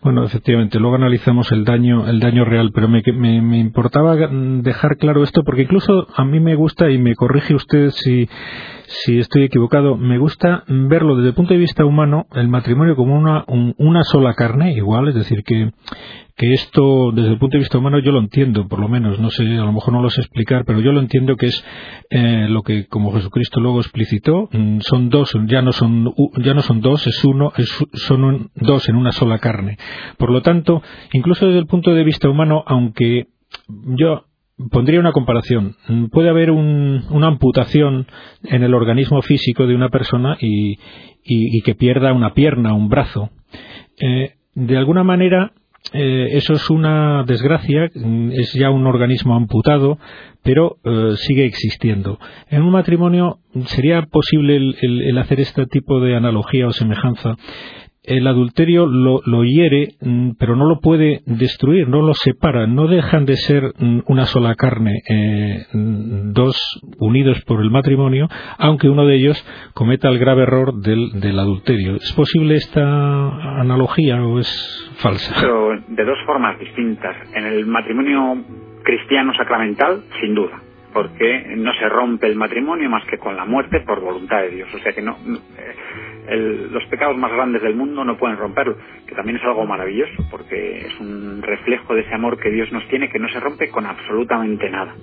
Bueno, 0.08 0.24
efectivamente, 0.24 0.78
luego 0.78 0.96
analizamos 0.96 1.52
el 1.52 1.66
daño, 1.66 2.08
el 2.08 2.18
daño 2.18 2.46
real, 2.46 2.70
pero 2.72 2.88
me, 2.88 3.02
me, 3.12 3.42
me 3.42 3.58
importaba 3.58 4.16
dejar 4.16 4.96
claro 4.96 5.22
esto 5.22 5.44
porque 5.44 5.64
incluso 5.64 6.06
a 6.16 6.24
mí 6.24 6.40
me 6.40 6.54
gusta, 6.54 6.88
y 6.90 6.96
me 6.96 7.14
corrige 7.14 7.54
usted 7.54 7.90
si, 7.90 8.26
si 8.86 9.18
estoy 9.18 9.44
equivocado, 9.44 9.98
me 9.98 10.16
gusta 10.16 10.64
verlo 10.66 11.16
desde 11.16 11.28
el 11.28 11.34
punto 11.34 11.52
de 11.52 11.60
vista 11.60 11.84
humano, 11.84 12.26
el 12.32 12.48
matrimonio 12.48 12.96
como 12.96 13.16
una, 13.16 13.44
una 13.76 14.02
sola 14.02 14.32
carne, 14.32 14.72
igual, 14.72 15.08
es 15.08 15.14
decir, 15.14 15.42
que, 15.44 15.72
que 16.38 16.54
esto, 16.54 17.10
desde 17.12 17.30
el 17.32 17.38
punto 17.38 17.56
de 17.56 17.64
vista 17.64 17.78
humano, 17.78 17.98
yo 17.98 18.12
lo 18.12 18.20
entiendo, 18.20 18.68
por 18.68 18.78
lo 18.78 18.88
menos, 18.88 19.18
no 19.18 19.28
sé, 19.28 19.42
a 19.42 19.64
lo 19.64 19.72
mejor 19.72 19.92
no 19.92 20.00
lo 20.00 20.08
sé 20.08 20.20
explicar, 20.20 20.64
pero 20.64 20.80
yo 20.80 20.92
lo 20.92 21.00
entiendo 21.00 21.36
que 21.36 21.46
es 21.46 21.64
eh, 22.10 22.46
lo 22.48 22.62
que, 22.62 22.86
como 22.86 23.12
Jesucristo 23.12 23.60
luego 23.60 23.80
explicitó, 23.80 24.48
mm, 24.52 24.78
son 24.80 25.10
dos, 25.10 25.36
ya 25.46 25.62
no 25.62 25.72
son, 25.72 26.14
ya 26.38 26.54
no 26.54 26.62
son 26.62 26.80
dos, 26.80 27.06
es 27.08 27.24
uno, 27.24 27.52
son 27.92 28.50
dos 28.54 28.88
en 28.88 28.96
una 28.96 29.10
sola 29.10 29.38
carne. 29.38 29.78
Por 30.16 30.30
lo 30.30 30.42
tanto, 30.42 30.82
incluso 31.12 31.46
desde 31.46 31.60
el 31.60 31.66
punto 31.66 31.94
de 31.94 32.04
vista 32.04 32.28
humano, 32.28 32.62
aunque 32.66 33.26
yo 33.68 34.24
pondría 34.70 35.00
una 35.00 35.12
comparación. 35.12 35.76
Puede 36.10 36.30
haber 36.30 36.50
una 36.50 37.26
amputación 37.26 38.06
en 38.44 38.62
el 38.62 38.74
organismo 38.74 39.22
físico 39.22 39.66
de 39.66 39.74
una 39.74 39.88
persona 39.88 40.36
y, 40.40 40.76
que 41.62 41.74
pierda 41.74 42.12
una 42.12 42.34
pierna, 42.34 42.74
un 42.74 42.88
brazo. 42.88 43.30
Eh, 44.00 44.34
de 44.54 44.76
alguna 44.76 45.04
manera, 45.04 45.52
eh, 45.92 46.28
eso 46.32 46.54
es 46.54 46.68
una 46.70 47.24
desgracia, 47.24 47.84
es 47.84 48.52
ya 48.54 48.70
un 48.70 48.86
organismo 48.86 49.36
amputado, 49.36 49.98
pero 50.42 50.78
eh, 50.84 51.14
sigue 51.16 51.44
existiendo. 51.44 52.18
En 52.50 52.62
un 52.62 52.72
matrimonio 52.72 53.38
sería 53.66 54.02
posible 54.02 54.56
el, 54.56 55.18
hacer 55.18 55.40
este 55.40 55.66
tipo 55.66 56.00
de 56.00 56.16
analogía 56.16 56.66
o 56.66 56.72
semejanza 56.72 57.36
el 58.08 58.26
adulterio 58.26 58.86
lo, 58.86 59.44
hiere, 59.44 59.94
mm, 60.00 60.30
pero 60.38 60.56
no 60.56 60.66
lo 60.66 60.80
puede 60.80 61.20
destruir, 61.26 61.88
no 61.88 62.02
lo 62.02 62.14
separa, 62.14 62.66
no 62.66 62.86
dejan 62.88 63.24
de 63.24 63.36
ser 63.36 63.72
mm, 63.78 64.00
una 64.06 64.24
sola 64.26 64.54
carne, 64.54 65.02
eh, 65.08 65.66
mm, 65.72 66.32
dos 66.32 66.56
unidos 66.98 67.42
por 67.44 67.60
el 67.60 67.70
matrimonio, 67.70 68.28
aunque 68.58 68.88
uno 68.88 69.06
de 69.06 69.16
ellos 69.16 69.70
cometa 69.74 70.08
el 70.08 70.18
grave 70.18 70.42
error 70.42 70.74
del, 70.74 71.38
adulterio. 71.38 71.96
¿Es 71.96 72.12
posible 72.14 72.56
esta 72.56 72.80
analogía 73.60 74.24
o 74.24 74.38
es 74.40 74.92
falsa? 74.98 75.34
Pero 75.40 75.70
de 75.88 76.04
dos 76.04 76.18
formas 76.26 76.58
distintas. 76.58 77.14
En 77.34 77.44
el 77.44 77.66
matrimonio 77.66 78.42
cristiano 78.82 79.32
sacramental, 79.34 80.02
sin 80.20 80.34
duda 80.34 80.62
porque 80.92 81.54
no 81.56 81.72
se 81.74 81.88
rompe 81.88 82.26
el 82.26 82.34
matrimonio 82.34 82.88
más 82.88 83.04
que 83.04 83.18
con 83.18 83.36
la 83.36 83.44
muerte 83.44 83.80
por 83.86 84.00
voluntad 84.00 84.40
de 84.40 84.50
Dios. 84.50 84.74
O 84.74 84.78
sea 84.78 84.92
que 84.92 85.02
no, 85.02 85.16
eh, 86.28 86.68
los 86.70 86.84
pecados 86.86 87.16
más 87.16 87.32
grandes 87.32 87.62
del 87.62 87.74
mundo 87.74 88.04
no 88.04 88.18
pueden 88.18 88.36
romperlo, 88.36 88.76
que 89.06 89.14
también 89.14 89.38
es 89.38 89.44
algo 89.44 89.64
maravilloso, 89.66 90.26
porque 90.30 90.86
es 90.86 91.00
un 91.00 91.40
reflejo 91.42 91.94
de 91.94 92.02
ese 92.02 92.14
amor 92.14 92.38
que 92.38 92.50
Dios 92.50 92.70
nos 92.70 92.86
tiene 92.88 93.08
que 93.08 93.18
no 93.18 93.28
se 93.28 93.40
rompe 93.40 93.70
con 93.70 93.86
absolutamente 93.86 94.68
nada. 94.68 94.94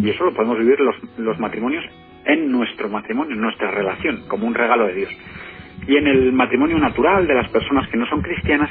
Y 0.00 0.08
eso 0.08 0.24
lo 0.24 0.32
podemos 0.32 0.58
vivir 0.58 0.78
los, 0.80 0.96
los 1.18 1.38
matrimonios 1.40 1.84
en 2.24 2.52
nuestro 2.52 2.88
matrimonio, 2.88 3.34
en 3.34 3.40
nuestra 3.40 3.70
relación, 3.70 4.28
como 4.28 4.46
un 4.46 4.54
regalo 4.54 4.86
de 4.86 4.94
Dios. 4.94 5.10
Y 5.88 5.96
en 5.96 6.06
el 6.06 6.32
matrimonio 6.32 6.78
natural 6.78 7.26
de 7.26 7.34
las 7.34 7.48
personas 7.48 7.88
que 7.88 7.96
no 7.96 8.06
son 8.06 8.22
cristianas, 8.22 8.70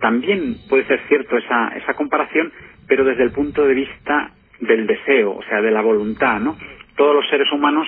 también 0.00 0.56
puede 0.68 0.84
ser 0.86 1.00
cierto 1.08 1.36
esa, 1.36 1.68
esa 1.76 1.94
comparación, 1.94 2.52
pero 2.88 3.04
desde 3.04 3.22
el 3.22 3.30
punto 3.30 3.64
de 3.64 3.74
vista 3.74 4.32
del 4.58 4.86
deseo, 4.86 5.36
o 5.36 5.42
sea, 5.44 5.62
de 5.62 5.70
la 5.70 5.80
voluntad, 5.80 6.40
¿no? 6.40 6.56
Todos 6.96 7.14
los 7.14 7.28
seres 7.28 7.50
humanos 7.52 7.86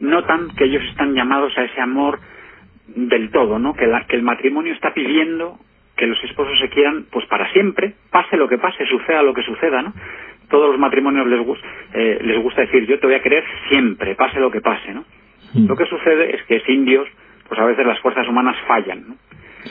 notan 0.00 0.48
que 0.56 0.64
ellos 0.64 0.82
están 0.90 1.14
llamados 1.14 1.56
a 1.56 1.64
ese 1.64 1.80
amor 1.80 2.18
del 2.88 3.30
todo, 3.30 3.58
¿no? 3.58 3.74
Que, 3.74 3.90
que 4.08 4.16
el 4.16 4.22
matrimonio 4.22 4.72
está 4.72 4.92
pidiendo 4.92 5.58
que 5.96 6.06
los 6.06 6.22
esposos 6.24 6.58
se 6.58 6.68
quieran 6.68 7.06
pues 7.10 7.26
para 7.26 7.50
siempre, 7.52 7.94
pase 8.10 8.36
lo 8.36 8.48
que 8.48 8.58
pase, 8.58 8.84
suceda 8.86 9.22
lo 9.22 9.34
que 9.34 9.42
suceda, 9.42 9.82
¿no? 9.82 9.92
Todos 10.48 10.70
los 10.70 10.78
matrimonios 10.78 11.26
les, 11.26 11.40
eh, 11.94 12.18
les 12.22 12.42
gusta 12.42 12.62
decir 12.62 12.86
yo 12.86 12.98
te 12.98 13.06
voy 13.06 13.14
a 13.14 13.22
querer 13.22 13.44
siempre, 13.68 14.14
pase 14.14 14.40
lo 14.40 14.50
que 14.50 14.60
pase, 14.60 14.92
¿no? 14.92 15.04
Mm. 15.54 15.66
Lo 15.66 15.76
que 15.76 15.86
sucede 15.86 16.34
es 16.34 16.42
que 16.44 16.60
sin 16.60 16.84
Dios, 16.84 17.06
pues 17.48 17.60
a 17.60 17.66
veces 17.66 17.86
las 17.86 18.00
fuerzas 18.00 18.26
humanas 18.28 18.56
fallan, 18.66 19.08
¿no? 19.08 19.16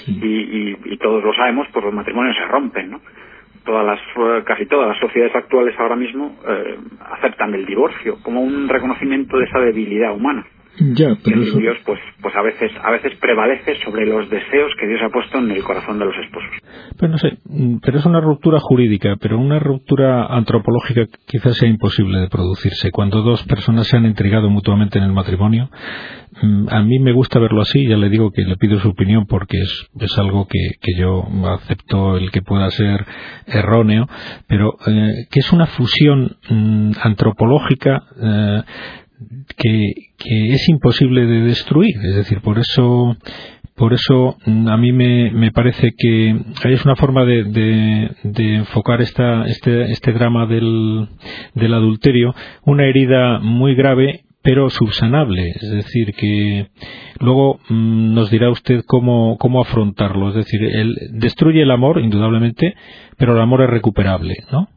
Y, 0.08 0.78
y, 0.86 0.98
todos 0.98 1.22
lo 1.22 1.34
sabemos, 1.34 1.68
pues 1.74 1.84
los 1.84 1.94
matrimonios 1.94 2.38
se 2.38 2.46
rompen, 2.46 2.92
¿no? 2.92 3.02
Todas 3.66 3.86
las, 3.86 4.46
casi 4.46 4.66
todas 4.66 4.88
las 4.88 4.98
sociedades 5.00 5.36
actuales 5.36 5.78
ahora 5.78 5.98
mismo 5.98 6.40
eh, 6.48 6.78
aceptan 7.12 7.54
el 7.54 7.66
divorcio 7.66 8.18
como 8.24 8.42
un 8.42 8.70
reconocimiento 8.70 9.38
de 9.38 9.44
esa 9.44 9.60
debilidad 9.60 10.16
humana. 10.16 10.46
Ya, 10.80 11.18
pero 11.24 11.42
Dios 11.42 11.78
pues, 11.86 12.00
pues 12.22 12.36
a 12.36 12.42
veces 12.42 12.72
a 12.82 12.92
veces 12.92 13.14
prevalece 13.20 13.76
sobre 13.84 14.06
los 14.06 14.30
deseos 14.30 14.72
que 14.80 14.88
Dios 14.88 15.02
ha 15.04 15.10
puesto 15.10 15.38
en 15.38 15.52
el 15.52 15.64
corazón 15.64 16.00
de 16.00 16.06
los 16.06 16.16
esposos. 16.16 16.50
Pero 16.98 17.12
no 17.12 17.18
sé, 17.18 17.40
mm, 17.44 17.78
pero 17.84 18.00
es 18.00 18.06
una 18.06 18.22
ruptura 18.22 18.60
jurídica, 18.60 19.18
pero 19.20 19.38
una 19.38 19.60
ruptura 19.60 20.26
antropológica 20.28 21.06
quizás 21.28 21.58
sea 21.58 21.68
imposible 21.68 22.20
de 22.20 22.30
producirse. 22.30 22.90
Cuando 22.92 23.22
dos 23.22 23.44
personas 23.44 23.88
se 23.88 23.98
han 23.98 24.06
entregado 24.06 24.50
mutuamente 24.50 24.98
en 24.98 25.04
el 25.04 25.12
matrimonio, 25.12 25.70
mm, 26.42 26.70
a 26.70 26.82
mí 26.84 27.00
me 27.00 27.12
gusta 27.12 27.40
verlo 27.40 27.62
así, 27.62 27.86
ya 27.86 27.98
le 27.98 28.10
digo 28.10 28.32
que 28.32 28.44
le 28.44 28.56
pido 28.56 28.80
su 28.80 28.90
opinión 28.90 29.26
porque 29.28 29.58
es, 29.58 29.90
es 30.00 30.18
algo 30.18 30.48
que, 30.48 30.60
que 30.82 30.98
yo 30.98 31.28
acepto 31.54 32.16
el 32.16 32.32
que 32.32 32.42
pueda 32.42 32.70
ser 32.72 33.06
erróneo, 33.46 34.08
pero 34.48 34.78
eh, 34.88 35.26
que 35.30 35.42
es 35.42 35.52
una 35.52 35.68
fusión 35.68 36.38
mm, 36.50 36.92
antropológica 37.04 38.04
eh, 38.22 38.62
que, 39.58 39.94
es 40.54 40.70
imposible 40.70 41.26
de 41.26 41.42
destruir. 41.42 41.96
Es 42.04 42.16
decir, 42.16 42.42
por 42.42 42.60
eso 42.60 43.16
por 43.76 43.94
eso 43.94 44.38
mm, 44.46 44.68
a 44.68 44.78
mí 44.78 44.92
me, 44.92 45.32
me 45.32 45.52
parece 45.52 45.92
que 45.98 46.36
es 46.66 46.86
una 46.86 46.96
forma 46.96 47.26
de, 47.26 47.44
de, 48.24 48.56
enfocar 48.56 49.02
esta, 49.02 49.46
este, 49.46 49.92
este 49.92 50.12
drama 50.12 50.46
del, 50.46 51.08
del 51.56 51.74
adulterio, 51.74 52.34
una 52.64 52.86
herida 52.86 53.40
muy 53.40 53.74
grave 53.74 54.22
pero 54.44 54.70
subsanable, 54.70 55.50
es 55.50 55.72
decir, 55.72 56.14
que 56.14 56.68
luego 57.20 57.60
mm, 57.70 58.14
nos 58.14 58.32
dirá 58.32 58.50
usted 58.50 58.82
cómo, 58.88 59.38
cómo 59.40 59.62
afrontarlo, 59.62 60.30
es 60.30 60.36
decir, 60.36 60.64
él 60.64 60.96
destruye 61.12 61.62
el 61.62 61.72
amor, 61.72 62.00
indudablemente, 62.00 62.74
pero 63.18 63.34
el 63.34 63.42
amor 63.42 63.62
es 63.62 63.70
recuperable, 63.70 64.36
¿no? 64.52 64.68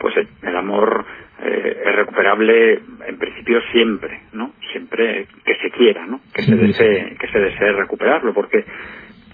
Pues 0.00 0.14
el 0.42 0.56
amor 0.56 0.93
recuperable 2.24 2.80
en 3.06 3.18
principio 3.18 3.60
siempre, 3.72 4.20
¿no? 4.32 4.52
Siempre 4.72 5.26
que 5.44 5.54
se 5.56 5.70
quiera, 5.70 6.06
¿no? 6.06 6.20
Que 6.34 6.42
se 6.42 6.56
desee, 6.56 7.16
que 7.18 7.28
se 7.28 7.38
desee 7.38 7.72
recuperarlo, 7.72 8.32
porque 8.32 8.64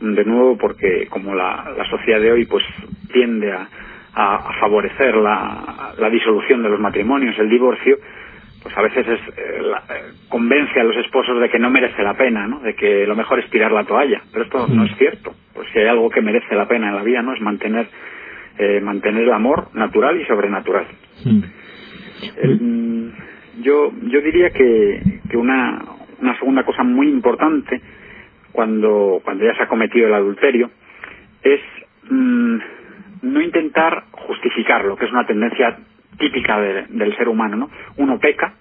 de 0.00 0.25
nuevo 0.25 0.56
porque 0.56 1.06
como 1.09 1.35
la, 1.35 1.73
la 1.76 1.85
sociedad 1.85 2.20
de 2.20 2.32
hoy 2.32 2.47
pues 2.47 2.64
tiende 3.12 3.52
a, 3.52 3.68
a, 4.14 4.59
favorecer 4.61 5.14
la, 5.16 5.94
la, 5.99 6.11
disolución 6.11 6.62
de 6.62 6.70
los 6.70 6.80
matrimonios, 6.80 7.38
el 7.38 7.50
divorcio, 7.50 7.99
pues 8.62 8.76
a 8.76 8.82
veces 8.82 9.06
es, 9.06 9.20
eh, 9.37 9.61
eh, 9.61 10.12
convence 10.28 10.80
a 10.80 10.85
los 10.85 10.97
esposos 10.97 11.40
de 11.40 11.49
que 11.50 11.59
no 11.59 11.70
merece 11.70 12.02
la 12.02 12.14
pena, 12.14 12.47
¿no? 12.47 12.61
De 12.61 12.75
que 12.75 13.06
lo 13.06 13.14
mejor 13.14 13.38
es 13.38 13.50
tirar 13.50 13.73
la 13.73 13.85
toalla, 13.85 14.23
pero 14.32 14.44
esto 14.44 14.66
no 14.68 14.85
es 14.85 14.97
cierto. 14.97 15.35
Pues 15.54 15.68
si 15.73 15.78
hay 15.78 15.87
algo 15.87 16.11
que 16.11 16.23
merece 16.23 16.54
la 16.54 16.66
pena 16.66 16.88
en 16.88 16.97
la 16.97 17.02
vida, 17.02 17.23
¿no? 17.23 17.35
Es 17.35 17.40
mantener 17.40 17.87
mantener 18.82 19.23
el 19.23 19.32
amor 19.32 19.68
natural 19.73 20.20
y 20.20 20.26
sobrenatural. 20.26 20.85
Eh, 22.22 23.10
yo, 23.62 23.92
yo 24.02 24.20
diría 24.20 24.50
que, 24.50 25.20
que 25.28 25.36
una, 25.36 25.82
una 26.20 26.38
segunda 26.38 26.64
cosa 26.64 26.82
muy 26.82 27.08
importante 27.08 27.80
cuando, 28.52 29.20
cuando 29.24 29.44
ya 29.44 29.54
se 29.54 29.62
ha 29.62 29.68
cometido 29.68 30.08
el 30.08 30.14
adulterio 30.14 30.70
es 31.42 31.60
mm, 32.10 32.58
no 33.22 33.40
intentar 33.40 34.04
justificarlo, 34.12 34.96
que 34.96 35.06
es 35.06 35.12
una 35.12 35.26
tendencia 35.26 35.78
típica 36.18 36.60
del 36.60 37.16
ser 37.16 37.28
humano, 37.28 37.56
¿no? 37.56 37.70
Uno 37.96 38.18
peca 38.18 38.54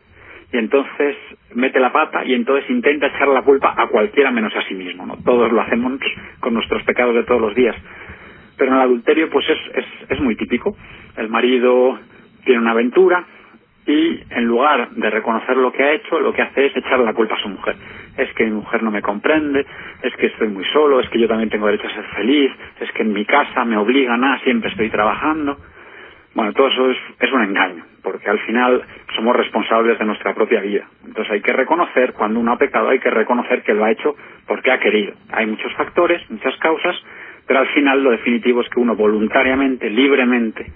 y 0.51 0.57
entonces 0.57 1.15
mete 1.53 1.79
la 1.79 1.91
pata 1.91 2.23
y 2.25 2.33
entonces 2.33 2.69
intenta 2.69 3.07
echar 3.07 3.27
la 3.27 3.41
culpa 3.41 3.75
a 3.77 3.87
cualquiera 3.87 4.31
menos 4.31 4.55
a 4.55 4.63
sí 4.63 4.73
mismo, 4.73 5.05
¿no? 5.05 5.17
Todos 5.23 5.51
lo 5.51 5.61
hacemos 5.61 5.99
con 6.39 6.53
nuestros 6.53 6.83
pecados 6.83 7.15
de 7.15 7.23
todos 7.23 7.41
los 7.41 7.55
días. 7.55 7.75
Pero 8.57 8.71
en 8.71 8.77
el 8.77 8.83
adulterio 8.83 9.29
pues 9.29 9.45
es, 9.49 9.75
es, 9.75 9.85
es 10.09 10.19
muy 10.21 10.35
típico. 10.35 10.75
El 11.17 11.29
marido 11.29 11.99
tiene 12.45 12.61
una 12.61 12.71
aventura, 12.71 13.25
y 13.89 14.23
en 14.29 14.45
lugar 14.45 14.91
de 14.91 15.09
reconocer 15.09 15.57
lo 15.57 15.71
que 15.71 15.83
ha 15.83 15.91
hecho, 15.93 16.19
lo 16.19 16.31
que 16.31 16.43
hace 16.43 16.67
es 16.67 16.77
echar 16.77 16.99
la 16.99 17.13
culpa 17.13 17.33
a 17.35 17.41
su 17.41 17.49
mujer. 17.49 17.75
Es 18.17 18.31
que 18.33 18.45
mi 18.45 18.51
mujer 18.51 18.83
no 18.83 18.91
me 18.91 19.01
comprende, 19.01 19.65
es 20.03 20.15
que 20.15 20.27
estoy 20.27 20.47
muy 20.49 20.63
solo, 20.65 20.99
es 20.99 21.09
que 21.09 21.19
yo 21.19 21.27
también 21.27 21.49
tengo 21.49 21.65
derecho 21.65 21.87
a 21.87 21.93
ser 21.93 22.05
feliz, 22.15 22.51
es 22.79 22.91
que 22.91 23.01
en 23.01 23.13
mi 23.13 23.25
casa 23.25 23.65
me 23.65 23.77
obligan 23.77 24.23
a, 24.23 24.39
siempre 24.41 24.69
estoy 24.69 24.89
trabajando. 24.89 25.57
Bueno, 26.35 26.53
todo 26.53 26.67
eso 26.67 26.91
es, 26.91 26.97
es 27.19 27.31
un 27.31 27.43
engaño, 27.43 27.83
porque 28.03 28.29
al 28.29 28.37
final 28.41 28.83
somos 29.15 29.35
responsables 29.35 29.97
de 29.97 30.05
nuestra 30.05 30.35
propia 30.35 30.61
vida. 30.61 30.87
Entonces 31.03 31.33
hay 31.33 31.41
que 31.41 31.53
reconocer, 31.53 32.13
cuando 32.13 32.39
uno 32.39 32.53
ha 32.53 32.57
pecado, 32.57 32.89
hay 32.89 32.99
que 32.99 33.09
reconocer 33.09 33.63
que 33.63 33.73
lo 33.73 33.85
ha 33.85 33.91
hecho 33.91 34.15
porque 34.45 34.71
ha 34.71 34.79
querido. 34.79 35.13
Hay 35.31 35.47
muchos 35.47 35.73
factores, 35.73 36.21
muchas 36.29 36.55
causas, 36.57 36.95
pero 37.47 37.61
al 37.61 37.67
final 37.69 38.03
lo 38.03 38.11
definitivo 38.11 38.61
es 38.61 38.69
que 38.69 38.79
uno 38.79 38.95
voluntariamente, 38.95 39.89
libremente, 39.89 40.71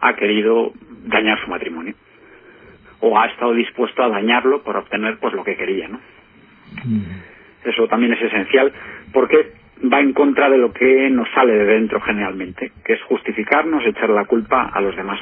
ha 0.00 0.14
querido 0.14 0.72
dañar 1.06 1.38
su 1.38 1.48
matrimonio 1.48 1.94
o 3.04 3.18
ha 3.18 3.26
estado 3.26 3.52
dispuesto 3.52 4.02
a 4.02 4.08
dañarlo 4.08 4.62
por 4.62 4.76
obtener 4.78 5.18
pues 5.20 5.34
lo 5.34 5.44
que 5.44 5.56
quería, 5.56 5.88
¿no? 5.88 6.00
Mm. 6.84 7.02
Eso 7.64 7.86
también 7.86 8.14
es 8.14 8.22
esencial 8.22 8.72
porque 9.12 9.52
va 9.92 10.00
en 10.00 10.14
contra 10.14 10.48
de 10.48 10.56
lo 10.56 10.72
que 10.72 11.10
nos 11.10 11.28
sale 11.34 11.52
de 11.52 11.64
dentro 11.64 12.00
generalmente, 12.00 12.72
que 12.84 12.94
es 12.94 13.02
justificarnos, 13.02 13.84
echar 13.84 14.08
la 14.08 14.24
culpa 14.24 14.70
a 14.72 14.80
los 14.80 14.96
demás. 14.96 15.20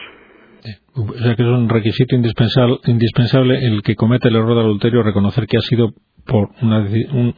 O 0.95 1.13
sea 1.15 1.35
que 1.35 1.43
es 1.43 1.49
un 1.49 1.69
requisito 1.69 2.15
indispensable, 2.15 2.77
indispensable 2.87 3.59
el 3.67 3.83
que 3.83 3.97
comete 3.97 4.29
el 4.29 4.37
error 4.37 4.55
de 4.55 4.61
adulterio 4.61 5.03
reconocer 5.03 5.47
que 5.47 5.57
ha 5.57 5.61
sido 5.61 5.95
por 6.27 6.51
una, 6.63 6.87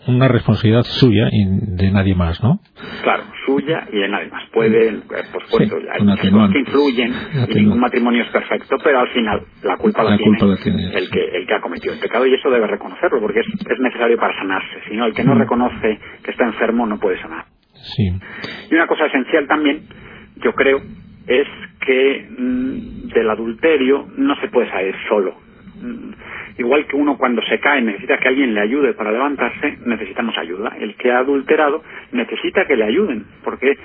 una 0.06 0.28
responsabilidad 0.28 0.82
suya 0.84 1.28
y 1.32 1.44
de 1.76 1.90
nadie 1.90 2.14
más, 2.14 2.42
¿no? 2.42 2.60
Claro, 3.02 3.24
suya 3.46 3.86
y 3.90 3.96
de 3.96 4.08
nadie 4.08 4.28
más. 4.28 4.44
Pueden, 4.50 4.96
eh, 4.96 5.22
por 5.32 5.42
supuesto, 5.44 5.76
hay 5.90 6.00
cosas 6.00 6.50
que 6.52 6.58
influyen 6.58 7.14
y 7.48 7.54
ningún 7.54 7.80
matrimonio 7.80 8.22
es 8.22 8.30
perfecto, 8.30 8.76
pero 8.82 9.00
al 9.00 9.08
final 9.08 9.42
la 9.62 9.76
culpa 9.76 10.02
la, 10.02 10.16
tiene, 10.18 10.38
el, 10.94 11.10
que, 11.10 11.24
el 11.24 11.46
que 11.46 11.54
ha 11.54 11.60
cometido 11.60 11.94
el 11.94 12.00
pecado 12.00 12.26
y 12.26 12.34
eso 12.34 12.50
debe 12.50 12.66
reconocerlo 12.66 13.20
porque 13.20 13.40
es, 13.40 13.46
es 13.46 13.80
necesario 13.80 14.18
para 14.18 14.36
sanarse. 14.36 14.80
Si 14.88 14.96
no, 14.96 15.06
el 15.06 15.14
que 15.14 15.24
no 15.24 15.34
mm. 15.34 15.38
reconoce 15.38 15.98
que 16.22 16.30
está 16.30 16.44
enfermo 16.44 16.86
no 16.86 16.98
puede 16.98 17.20
sanar. 17.20 17.46
Sí. 17.72 18.12
Y 18.70 18.74
una 18.74 18.86
cosa 18.86 19.06
esencial 19.06 19.46
también, 19.46 19.82
yo 20.42 20.52
creo, 20.52 20.80
es 21.26 21.48
que 21.80 22.28
mm, 22.38 23.08
del 23.08 23.30
adulterio 23.30 24.06
no 24.16 24.36
se 24.40 24.48
puede 24.48 24.70
salir 24.70 24.94
solo. 25.08 25.34
Mm, 26.56 26.60
igual 26.60 26.86
que 26.86 26.96
uno 26.96 27.16
cuando 27.16 27.42
se 27.42 27.58
cae 27.60 27.82
necesita 27.82 28.18
que 28.18 28.28
alguien 28.28 28.54
le 28.54 28.60
ayude 28.60 28.94
para 28.94 29.12
levantarse, 29.12 29.78
necesitamos 29.84 30.36
ayuda. 30.38 30.76
El 30.78 30.94
que 30.96 31.10
ha 31.10 31.18
adulterado 31.18 31.82
necesita 32.12 32.66
que 32.66 32.76
le 32.76 32.84
ayuden, 32.84 33.24
porque 33.42 33.76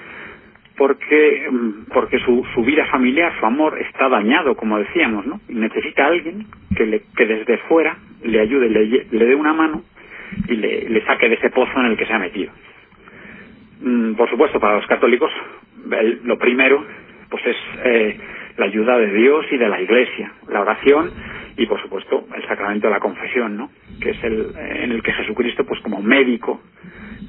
porque 0.77 1.47
mm, 1.51 1.91
porque 1.93 2.19
su, 2.19 2.45
su 2.53 2.63
vida 2.63 2.85
familiar, 2.85 3.33
su 3.39 3.45
amor 3.45 3.77
está 3.79 4.07
dañado, 4.09 4.55
como 4.55 4.79
decíamos, 4.79 5.25
¿no? 5.25 5.41
Y 5.49 5.55
necesita 5.55 6.07
alguien 6.07 6.45
que 6.75 6.85
le, 6.85 7.01
que 7.15 7.25
desde 7.25 7.57
fuera 7.69 7.97
le 8.23 8.39
ayude, 8.39 8.69
le, 8.69 8.85
le 8.85 9.25
dé 9.25 9.35
una 9.35 9.53
mano 9.53 9.83
y 10.47 10.55
le, 10.55 11.05
saque 11.05 11.29
de 11.29 11.35
ese 11.35 11.49
pozo 11.49 11.79
en 11.79 11.87
el 11.87 11.97
que 11.97 12.05
se 12.05 12.13
ha 12.13 12.19
metido. 12.19 12.51
por 14.17 14.29
supuesto, 14.29 14.59
para 14.59 14.75
los 14.75 14.87
católicos, 14.87 15.31
lo 16.23 16.37
primero 16.37 16.85
pues 17.29 17.45
es 17.45 17.57
eh, 17.83 18.19
la 18.57 18.65
ayuda 18.65 18.97
de 18.97 19.13
Dios 19.13 19.45
y 19.51 19.57
de 19.57 19.69
la 19.69 19.81
Iglesia, 19.81 20.31
la 20.49 20.61
oración 20.61 21.11
y 21.59 21.65
por 21.65 21.81
supuesto 21.81 22.25
el 22.33 22.47
sacramento 22.47 22.87
de 22.87 22.93
la 22.93 23.01
confesión, 23.01 23.57
¿no? 23.57 23.69
Que 24.01 24.11
es 24.11 24.23
el 24.23 24.53
en 24.55 24.91
el 24.91 25.03
que 25.03 25.11
Jesucristo, 25.11 25.65
pues 25.65 25.81
como 25.81 26.01
médico, 26.01 26.61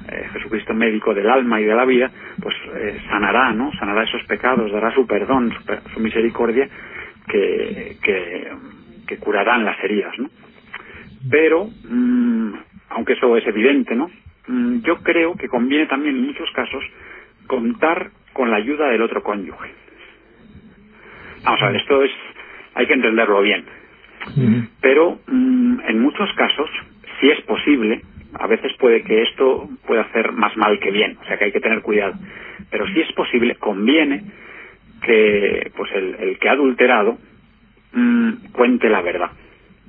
eh, 0.09 0.29
Jesucristo 0.31 0.73
médico 0.73 1.13
del 1.13 1.29
alma 1.29 1.59
y 1.59 1.65
de 1.65 1.75
la 1.75 1.83
vida, 1.83 2.09
pues 2.41 2.55
eh, 2.75 3.01
sanará, 3.09 3.51
¿no? 3.51 3.73
Sanará 3.73 4.03
esos 4.03 4.23
pecados, 4.23 4.71
dará 4.71 4.93
su 4.93 5.05
perdón, 5.05 5.53
su, 5.93 5.99
misericordia, 5.99 6.69
que, 7.27 7.97
que, 8.01 8.51
que, 9.05 9.17
curarán 9.17 9.65
las 9.65 9.77
heridas, 9.83 10.17
¿no? 10.17 10.29
Pero, 11.29 11.67
mm, 11.89 12.53
aunque 12.91 13.13
eso 13.13 13.35
es 13.35 13.45
evidente, 13.45 13.95
¿no? 13.95 14.09
Mm, 14.47 14.79
yo 14.83 15.03
creo 15.03 15.35
que 15.35 15.49
conviene 15.49 15.87
también 15.87 16.15
en 16.15 16.25
muchos 16.25 16.49
casos 16.51 16.85
contar 17.47 18.11
con 18.31 18.49
la 18.49 18.55
ayuda 18.55 18.87
del 18.87 19.01
otro 19.01 19.21
cónyuge. 19.23 19.71
Vamos 21.43 21.61
a 21.61 21.67
ver, 21.67 21.81
esto 21.81 22.01
es, 22.01 22.11
hay 22.75 22.87
que 22.87 22.93
entenderlo 22.93 23.41
bien. 23.41 23.80
Pero 24.81 25.19
mm, 25.27 25.79
en 25.87 25.99
muchos 25.99 26.31
casos, 26.33 26.69
si 27.19 27.29
es 27.29 27.41
posible, 27.41 28.01
a 28.33 28.47
veces 28.47 28.71
puede 28.79 29.03
que 29.03 29.23
esto 29.23 29.69
pueda 29.85 30.01
hacer 30.01 30.31
más 30.31 30.55
mal 30.57 30.79
que 30.79 30.91
bien, 30.91 31.17
o 31.21 31.25
sea 31.25 31.37
que 31.37 31.45
hay 31.45 31.51
que 31.51 31.59
tener 31.59 31.81
cuidado. 31.81 32.13
Pero 32.69 32.87
si 32.87 33.01
es 33.01 33.11
posible, 33.13 33.55
conviene 33.55 34.23
que 35.01 35.71
pues 35.75 35.91
el, 35.93 36.37
que 36.39 36.49
ha 36.49 36.53
adulterado 36.53 37.17
mm, 37.93 38.51
cuente 38.53 38.89
la 38.89 39.01
verdad, 39.01 39.31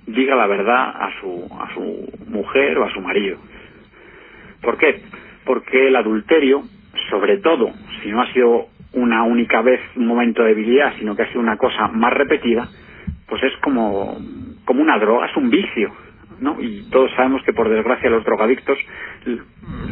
diga 0.06 0.34
la 0.34 0.46
verdad 0.46 0.88
a 0.88 1.12
su, 1.20 1.48
a 1.60 1.74
su 1.74 2.12
mujer 2.28 2.78
o 2.78 2.84
a 2.84 2.92
su 2.92 3.00
marido. 3.00 3.38
¿Por 4.60 4.78
qué? 4.78 5.02
Porque 5.44 5.88
el 5.88 5.96
adulterio, 5.96 6.62
sobre 7.10 7.38
todo 7.38 7.72
si 8.02 8.10
no 8.10 8.22
ha 8.22 8.32
sido 8.32 8.68
una 8.94 9.22
única 9.22 9.62
vez 9.62 9.80
un 9.96 10.06
momento 10.06 10.42
de 10.42 10.50
debilidad, 10.50 10.94
sino 10.98 11.16
que 11.16 11.22
ha 11.22 11.28
sido 11.28 11.40
una 11.40 11.56
cosa 11.56 11.88
más 11.88 12.12
repetida, 12.12 12.68
pues 13.26 13.42
es 13.42 13.56
como, 13.58 14.18
como 14.64 14.82
una 14.82 14.98
droga, 14.98 15.26
es 15.26 15.36
un 15.36 15.50
vicio, 15.50 15.92
¿no? 16.40 16.56
Y 16.60 16.88
todos 16.90 17.10
sabemos 17.12 17.42
que 17.44 17.52
por 17.52 17.68
desgracia 17.68 18.08
a 18.08 18.12
los 18.12 18.24
drogadictos 18.24 18.78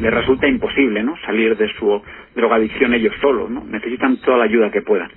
les 0.00 0.14
resulta 0.14 0.48
imposible, 0.48 1.02
¿no? 1.02 1.16
Salir 1.24 1.56
de 1.56 1.68
su 1.74 2.02
drogadicción 2.34 2.94
ellos 2.94 3.14
solos, 3.20 3.50
¿no? 3.50 3.64
Necesitan 3.64 4.16
toda 4.18 4.38
la 4.38 4.44
ayuda 4.44 4.70
que 4.70 4.82
puedan. 4.82 5.10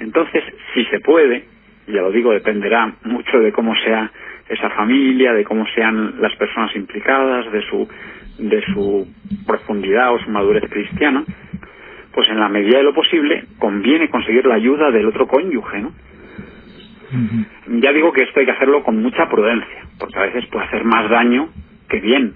Entonces, 0.00 0.42
si 0.74 0.84
se 0.86 1.00
puede, 1.00 1.44
ya 1.86 2.02
lo 2.02 2.10
digo, 2.10 2.32
dependerá 2.32 2.94
mucho 3.04 3.38
de 3.38 3.52
cómo 3.52 3.74
sea 3.76 4.10
esa 4.48 4.70
familia, 4.70 5.32
de 5.32 5.44
cómo 5.44 5.66
sean 5.74 6.20
las 6.20 6.34
personas 6.36 6.74
implicadas, 6.76 7.50
de 7.50 7.62
su, 7.62 7.88
de 8.38 8.62
su 8.72 9.06
profundidad 9.46 10.12
o 10.14 10.18
su 10.18 10.30
madurez 10.30 10.68
cristiana, 10.68 11.24
pues 12.12 12.28
en 12.28 12.38
la 12.38 12.48
medida 12.48 12.78
de 12.78 12.84
lo 12.84 12.94
posible 12.94 13.44
conviene 13.58 14.10
conseguir 14.10 14.44
la 14.46 14.54
ayuda 14.54 14.90
del 14.90 15.06
otro 15.06 15.26
cónyuge, 15.26 15.80
¿no? 15.80 15.92
Ya 17.80 17.92
digo 17.92 18.12
que 18.12 18.22
esto 18.22 18.40
hay 18.40 18.46
que 18.46 18.52
hacerlo 18.52 18.82
con 18.82 19.02
mucha 19.02 19.28
prudencia, 19.28 19.86
porque 19.98 20.18
a 20.18 20.22
veces 20.22 20.46
puede 20.46 20.66
hacer 20.66 20.84
más 20.84 21.10
daño 21.10 21.48
que 21.88 22.00
bien. 22.00 22.34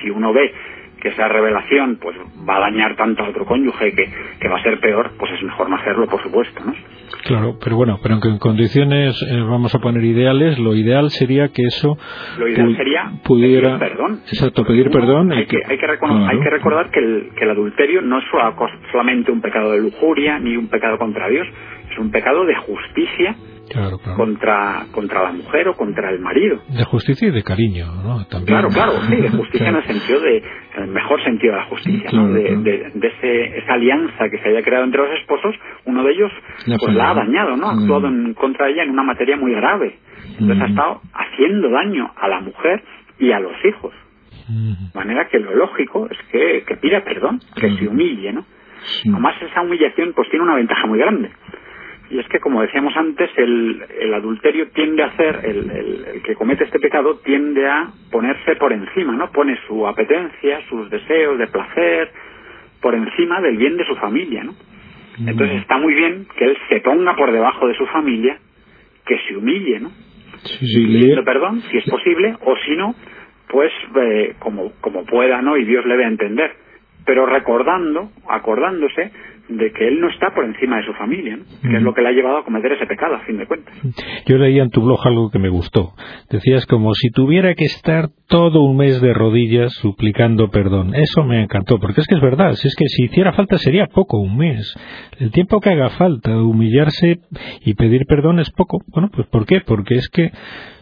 Si 0.00 0.10
uno 0.10 0.32
ve 0.32 0.52
que 1.04 1.10
esa 1.10 1.28
revelación 1.28 1.98
pues 2.00 2.16
va 2.48 2.56
a 2.56 2.60
dañar 2.60 2.96
tanto 2.96 3.22
a 3.22 3.28
otro 3.28 3.44
cónyuge 3.44 3.92
que, 3.92 4.10
que 4.40 4.48
va 4.48 4.56
a 4.56 4.62
ser 4.62 4.80
peor, 4.80 5.12
pues 5.18 5.32
es 5.32 5.42
mejor 5.42 5.68
no 5.68 5.76
hacerlo, 5.76 6.06
por 6.06 6.22
supuesto, 6.22 6.64
¿no? 6.64 6.72
Claro, 7.24 7.58
pero 7.62 7.76
bueno, 7.76 7.98
pero 8.02 8.14
aunque 8.14 8.28
en 8.28 8.38
condiciones, 8.38 9.14
eh, 9.30 9.40
vamos 9.40 9.74
a 9.74 9.80
poner 9.80 10.02
ideales, 10.02 10.58
lo 10.58 10.74
ideal 10.74 11.10
sería 11.10 11.48
que 11.48 11.62
eso 11.64 11.98
lo 12.38 12.48
ideal 12.48 12.74
sería 12.74 13.12
pudiera, 13.22 13.78
pedir 13.78 13.92
perdón. 13.92 14.20
Exacto, 14.28 14.64
pedir 14.64 14.90
perdón. 14.90 15.30
Hay 15.32 15.44
que, 15.44 15.58
hay 15.66 15.76
que, 15.76 15.86
hay 15.86 16.40
que 16.40 16.50
recordar 16.50 16.90
que 16.90 17.00
el, 17.00 17.30
que 17.36 17.44
el 17.44 17.50
adulterio 17.50 18.00
no 18.00 18.18
es 18.20 18.24
solamente 18.90 19.30
un 19.30 19.42
pecado 19.42 19.72
de 19.72 19.80
lujuria 19.80 20.38
ni 20.38 20.56
un 20.56 20.68
pecado 20.68 20.96
contra 20.96 21.28
Dios, 21.28 21.46
es 21.90 21.98
un 21.98 22.10
pecado 22.10 22.46
de 22.46 22.54
justicia 22.54 23.36
contra 24.16 24.86
contra 24.92 25.22
la 25.22 25.32
mujer 25.32 25.68
o 25.68 25.74
contra 25.74 26.10
el 26.10 26.20
marido. 26.20 26.60
De 26.68 26.84
justicia 26.84 27.28
y 27.28 27.30
de 27.30 27.42
cariño, 27.42 27.86
¿no? 28.02 28.24
También. 28.26 28.46
Claro, 28.46 28.68
claro, 28.68 28.92
sí, 29.08 29.16
de 29.16 29.30
justicia 29.30 29.68
en 29.70 29.76
el 29.76 29.86
sentido 29.86 30.20
de, 30.20 30.42
el 30.78 30.88
mejor 30.88 31.22
sentido 31.24 31.54
de 31.54 31.58
la 31.60 31.66
justicia, 31.66 32.10
¿no? 32.12 32.32
De, 32.32 32.56
de, 32.56 33.08
ese, 33.08 33.58
esa 33.58 33.74
alianza 33.74 34.28
que 34.30 34.38
se 34.38 34.48
haya 34.48 34.62
creado 34.62 34.84
entre 34.84 35.00
los 35.02 35.18
esposos, 35.20 35.54
uno 35.84 36.04
de 36.04 36.12
ellos 36.12 36.30
pues 36.66 36.94
la 36.94 37.10
ha 37.10 37.14
dañado, 37.14 37.56
¿no? 37.56 37.68
Ha 37.68 37.72
actuado 37.72 38.08
en 38.08 38.34
contra 38.34 38.66
de 38.66 38.72
ella 38.72 38.82
en 38.84 38.90
una 38.90 39.02
materia 39.02 39.36
muy 39.36 39.52
grave. 39.52 39.98
Entonces 40.38 40.62
ha 40.62 40.66
estado 40.66 41.00
haciendo 41.12 41.70
daño 41.70 42.10
a 42.16 42.28
la 42.28 42.40
mujer 42.40 42.82
y 43.18 43.32
a 43.32 43.40
los 43.40 43.52
hijos. 43.64 43.92
De 44.48 44.98
manera 44.98 45.28
que 45.28 45.38
lo 45.38 45.54
lógico 45.54 46.06
es 46.10 46.18
que, 46.30 46.64
que 46.66 46.76
pida 46.76 47.02
perdón, 47.02 47.40
que 47.58 47.76
se 47.76 47.88
humille, 47.88 48.32
¿no? 48.32 48.44
Además 49.10 49.34
esa 49.40 49.62
humillación 49.62 50.12
pues 50.14 50.28
tiene 50.28 50.44
una 50.44 50.56
ventaja 50.56 50.86
muy 50.86 50.98
grande 50.98 51.30
y 52.14 52.20
es 52.20 52.28
que, 52.28 52.38
como 52.38 52.62
decíamos 52.62 52.96
antes, 52.96 53.28
el, 53.36 53.84
el 53.98 54.14
adulterio 54.14 54.68
tiende 54.68 55.02
a 55.02 55.06
hacer, 55.06 55.40
el, 55.42 55.68
el, 55.68 56.22
que 56.22 56.36
comete 56.36 56.62
este 56.62 56.78
pecado 56.78 57.16
tiende 57.24 57.66
a 57.66 57.88
ponerse 58.12 58.54
por 58.54 58.72
encima, 58.72 59.14
¿no? 59.14 59.32
Pone 59.32 59.58
su 59.66 59.84
apetencia, 59.84 60.60
sus 60.68 60.88
deseos 60.90 61.36
de 61.40 61.48
placer 61.48 62.12
por 62.80 62.94
encima 62.94 63.40
del 63.40 63.56
bien 63.56 63.76
de 63.76 63.84
su 63.84 63.96
familia, 63.96 64.44
¿no? 64.44 64.52
Mm. 65.18 65.28
Entonces 65.28 65.56
está 65.62 65.76
muy 65.78 65.92
bien 65.92 66.28
que 66.38 66.44
él 66.44 66.56
se 66.68 66.78
ponga 66.82 67.16
por 67.16 67.32
debajo 67.32 67.66
de 67.66 67.74
su 67.74 67.84
familia, 67.86 68.38
que 69.04 69.18
se 69.26 69.36
humille, 69.36 69.80
¿no? 69.80 69.90
Sí, 70.44 71.16
perdón, 71.24 71.62
si 71.62 71.78
es 71.78 71.90
posible, 71.90 72.36
o 72.42 72.56
si 72.58 72.76
no, 72.76 72.94
pues 73.48 73.72
eh, 73.96 74.36
como, 74.38 74.70
como 74.80 75.04
pueda, 75.04 75.42
¿no? 75.42 75.56
Y 75.56 75.64
Dios 75.64 75.84
le 75.84 76.04
a 76.04 76.06
entender. 76.06 76.52
Pero 77.04 77.26
recordando, 77.26 78.12
acordándose 78.28 79.10
de 79.48 79.72
que 79.72 79.88
él 79.88 80.00
no 80.00 80.08
está 80.08 80.34
por 80.34 80.44
encima 80.44 80.78
de 80.78 80.86
su 80.86 80.92
familia, 80.94 81.38
que 81.62 81.76
es 81.76 81.82
lo 81.82 81.92
que 81.92 82.00
le 82.00 82.08
ha 82.08 82.12
llevado 82.12 82.38
a 82.38 82.44
cometer 82.44 82.72
ese 82.72 82.86
pecado, 82.86 83.16
a 83.16 83.20
fin 83.20 83.36
de 83.36 83.46
cuentas. 83.46 83.74
Yo 84.26 84.38
leía 84.38 84.62
en 84.62 84.70
tu 84.70 84.82
blog 84.82 85.06
algo 85.06 85.30
que 85.30 85.38
me 85.38 85.50
gustó. 85.50 85.92
Decías 86.30 86.64
como 86.66 86.94
si 86.94 87.10
tuviera 87.10 87.54
que 87.54 87.64
estar 87.64 88.08
todo 88.26 88.62
un 88.62 88.78
mes 88.78 89.00
de 89.00 89.12
rodillas 89.12 89.72
suplicando 89.74 90.48
perdón. 90.48 90.94
Eso 90.94 91.24
me 91.24 91.42
encantó, 91.42 91.78
porque 91.78 92.00
es 92.00 92.06
que 92.06 92.14
es 92.14 92.22
verdad, 92.22 92.52
si 92.54 92.68
es 92.68 92.74
que 92.74 92.86
si 92.88 93.04
hiciera 93.04 93.32
falta 93.32 93.58
sería 93.58 93.86
poco, 93.86 94.18
un 94.18 94.36
mes. 94.36 94.74
El 95.18 95.30
tiempo 95.30 95.60
que 95.60 95.70
haga 95.70 95.90
falta, 95.90 96.36
humillarse 96.36 97.20
y 97.64 97.74
pedir 97.74 98.06
perdón 98.06 98.40
es 98.40 98.50
poco. 98.50 98.78
Bueno, 98.88 99.10
pues 99.12 99.26
¿por 99.26 99.44
qué? 99.44 99.60
Porque 99.60 99.96
es 99.96 100.08
que 100.08 100.32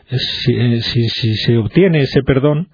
si, 0.06 0.54
eh, 0.54 0.80
si, 0.82 1.08
si 1.08 1.34
se 1.34 1.56
obtiene 1.58 1.98
ese 2.00 2.22
perdón, 2.22 2.68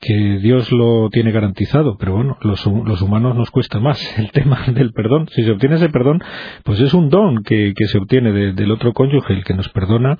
que 0.00 0.38
Dios 0.40 0.70
lo 0.70 1.08
tiene 1.10 1.32
garantizado, 1.32 1.96
pero 1.98 2.12
bueno, 2.14 2.36
los, 2.42 2.64
los, 2.66 3.02
humanos 3.02 3.36
nos 3.36 3.50
cuesta 3.50 3.80
más 3.80 3.98
el 4.18 4.30
tema 4.30 4.60
del 4.68 4.92
perdón. 4.92 5.26
Si 5.28 5.42
se 5.42 5.50
obtiene 5.50 5.76
ese 5.76 5.88
perdón, 5.88 6.20
pues 6.64 6.80
es 6.80 6.94
un 6.94 7.08
don 7.08 7.42
que, 7.42 7.72
que 7.76 7.86
se 7.86 7.98
obtiene 7.98 8.32
del 8.32 8.70
otro 8.70 8.92
cónyuge, 8.92 9.32
el 9.32 9.44
que 9.44 9.54
nos 9.54 9.68
perdona, 9.70 10.18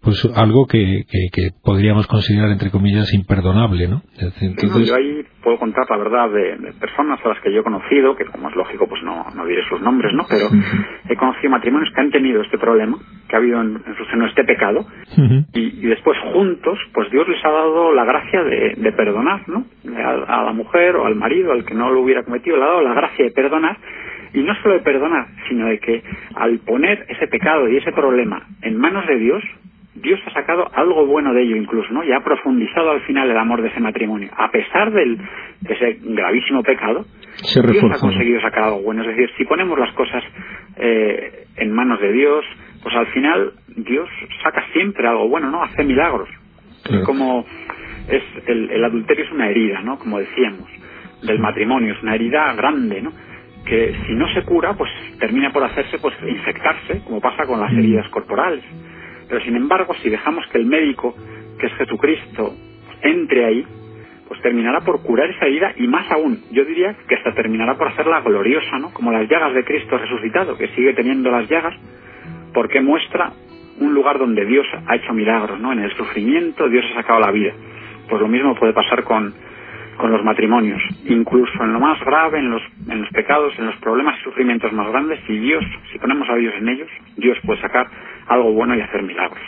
pues 0.00 0.28
algo 0.36 0.66
que, 0.66 1.04
que, 1.10 1.50
podríamos 1.62 2.06
considerar, 2.06 2.50
entre 2.50 2.70
comillas, 2.70 3.12
imperdonable, 3.12 3.88
¿no? 3.88 4.02
Entonces... 4.40 4.88
yo 4.88 4.94
ahí 4.94 5.22
puedo 5.42 5.58
contar 5.58 5.84
la 5.90 5.96
verdad 5.96 6.30
de, 6.30 6.72
personas 6.80 7.18
a 7.24 7.28
las 7.28 7.40
que 7.40 7.52
yo 7.52 7.60
he 7.60 7.64
conocido, 7.64 8.16
que 8.16 8.24
como 8.26 8.48
es 8.48 8.56
lógico, 8.56 8.86
pues 8.88 9.02
no, 9.02 9.26
no 9.34 9.46
diré 9.46 9.62
sus 9.68 9.80
nombres, 9.80 10.12
¿no? 10.14 10.24
Pero 10.28 10.46
he 11.08 11.16
conocido 11.16 11.50
matrimonios 11.50 11.92
que 11.94 12.00
han 12.00 12.10
tenido 12.10 12.42
este 12.42 12.58
problema, 12.58 12.98
que 13.28 13.36
ha 13.36 13.38
habido 13.38 13.60
en, 13.60 13.82
su 13.96 14.04
seno 14.06 14.26
este 14.26 14.44
pecado, 14.44 14.86
y, 15.52 15.60
y, 15.60 15.86
después 15.86 16.16
juntos, 16.32 16.78
pues 16.92 17.10
Dios 17.10 17.28
les 17.28 17.44
ha 17.44 17.50
dado 17.50 17.92
la 17.92 18.04
gracia 18.04 18.42
de, 18.42 18.74
de 18.76 18.92
perdonar 18.92 19.15
perdonar, 19.16 19.48
¿no? 19.48 19.64
A, 20.28 20.44
la 20.44 20.52
mujer 20.52 20.96
o 20.96 21.06
al 21.06 21.14
marido, 21.14 21.52
al 21.52 21.64
que 21.64 21.74
no 21.74 21.90
lo 21.90 22.00
hubiera 22.00 22.22
cometido, 22.22 22.56
le 22.56 22.64
ha 22.64 22.66
dado 22.66 22.82
la 22.82 22.94
gracia 22.94 23.24
de 23.24 23.30
perdonar, 23.30 23.76
y 24.32 24.42
no 24.42 24.54
solo 24.56 24.74
de 24.74 24.80
perdonar, 24.80 25.26
sino 25.48 25.66
de 25.66 25.78
que 25.78 26.02
al 26.34 26.58
poner 26.58 27.06
ese 27.08 27.26
pecado 27.28 27.68
y 27.68 27.76
ese 27.76 27.92
problema 27.92 28.42
en 28.62 28.76
manos 28.76 29.06
de 29.06 29.16
Dios, 29.16 29.42
Dios 29.94 30.20
ha 30.26 30.32
sacado 30.32 30.68
algo 30.74 31.06
bueno 31.06 31.32
de 31.32 31.42
ello 31.42 31.56
incluso, 31.56 31.90
¿no? 31.90 32.04
Y 32.04 32.12
ha 32.12 32.20
profundizado 32.20 32.90
al 32.90 33.00
final 33.02 33.30
el 33.30 33.38
amor 33.38 33.62
de 33.62 33.68
ese 33.68 33.80
matrimonio. 33.80 34.28
A 34.36 34.50
pesar 34.50 34.92
del, 34.92 35.16
de 35.16 35.74
ese 35.74 35.98
gravísimo 36.02 36.62
pecado, 36.62 37.06
Dios 37.70 37.84
ha 37.94 37.98
conseguido 37.98 38.40
sacar 38.42 38.64
algo 38.64 38.82
bueno. 38.82 39.02
Es 39.02 39.08
decir, 39.08 39.30
si 39.38 39.46
ponemos 39.46 39.78
las 39.78 39.94
cosas 39.94 40.22
eh, 40.76 41.46
en 41.56 41.72
manos 41.72 41.98
de 42.00 42.12
Dios, 42.12 42.44
pues 42.82 42.94
al 42.94 43.06
final 43.06 43.52
Dios 43.74 44.08
saca 44.42 44.66
siempre 44.74 45.08
algo 45.08 45.28
bueno, 45.28 45.50
¿no? 45.50 45.62
Hace 45.62 45.82
milagros. 45.82 46.28
Como 47.04 47.44
es 48.08 48.22
el, 48.46 48.70
el 48.70 48.84
adulterio 48.84 49.24
es 49.24 49.32
una 49.32 49.48
herida, 49.48 49.80
¿no? 49.82 49.98
Como 49.98 50.18
decíamos, 50.18 50.68
del 51.22 51.38
matrimonio, 51.38 51.94
es 51.94 52.02
una 52.02 52.14
herida 52.14 52.52
grande, 52.54 53.02
¿no? 53.02 53.12
que 53.66 53.94
si 54.06 54.14
no 54.14 54.28
se 54.32 54.42
cura, 54.44 54.74
pues 54.74 54.90
termina 55.18 55.52
por 55.52 55.64
hacerse, 55.64 55.98
pues 55.98 56.14
infectarse, 56.26 57.02
como 57.04 57.20
pasa 57.20 57.44
con 57.46 57.60
las 57.60 57.72
mm. 57.72 57.78
heridas 57.78 58.08
corporales. 58.08 58.64
Pero 59.28 59.40
sin 59.42 59.56
embargo, 59.56 59.92
si 60.02 60.08
dejamos 60.08 60.46
que 60.46 60.58
el 60.58 60.66
médico, 60.66 61.14
que 61.58 61.66
es 61.66 61.74
Jesucristo, 61.74 62.54
entre 63.02 63.44
ahí, 63.44 63.66
pues 64.28 64.40
terminará 64.40 64.80
por 64.80 65.02
curar 65.02 65.30
esa 65.30 65.46
herida 65.46 65.72
y 65.76 65.86
más 65.86 66.10
aún, 66.10 66.42
yo 66.52 66.64
diría 66.64 66.96
que 67.08 67.16
hasta 67.16 67.34
terminará 67.34 67.76
por 67.76 67.88
hacerla 67.88 68.20
gloriosa, 68.20 68.78
¿no? 68.78 68.92
Como 68.92 69.12
las 69.12 69.28
llagas 69.28 69.54
de 69.54 69.64
Cristo 69.64 69.98
resucitado, 69.98 70.56
que 70.56 70.68
sigue 70.68 70.94
teniendo 70.94 71.30
las 71.30 71.48
llagas, 71.48 71.74
porque 72.54 72.80
muestra 72.80 73.32
un 73.80 73.92
lugar 73.92 74.18
donde 74.18 74.44
Dios 74.46 74.66
ha 74.86 74.96
hecho 74.96 75.12
milagros, 75.12 75.60
¿no? 75.60 75.72
En 75.72 75.80
el 75.80 75.92
sufrimiento 75.94 76.68
Dios 76.68 76.84
ha 76.92 77.02
sacado 77.02 77.20
la 77.20 77.30
vida. 77.30 77.52
Pues 78.08 78.20
lo 78.20 78.28
mismo 78.28 78.54
puede 78.54 78.72
pasar 78.72 79.04
con, 79.04 79.34
con 79.96 80.12
los 80.12 80.22
matrimonios, 80.22 80.80
incluso 81.06 81.52
en 81.62 81.72
lo 81.72 81.80
más 81.80 81.98
grave, 82.00 82.38
en 82.38 82.50
los, 82.50 82.62
en 82.88 83.00
los 83.00 83.10
pecados, 83.10 83.52
en 83.58 83.66
los 83.66 83.76
problemas 83.76 84.18
y 84.20 84.24
sufrimientos 84.24 84.72
más 84.72 84.88
grandes, 84.90 85.20
si 85.26 85.38
Dios, 85.38 85.64
si 85.92 85.98
ponemos 85.98 86.28
a 86.28 86.36
Dios 86.36 86.54
en 86.58 86.68
ellos, 86.68 86.88
Dios 87.16 87.36
puede 87.44 87.60
sacar 87.60 87.86
algo 88.28 88.52
bueno 88.52 88.76
y 88.76 88.80
hacer 88.80 89.02
milagros. 89.02 89.42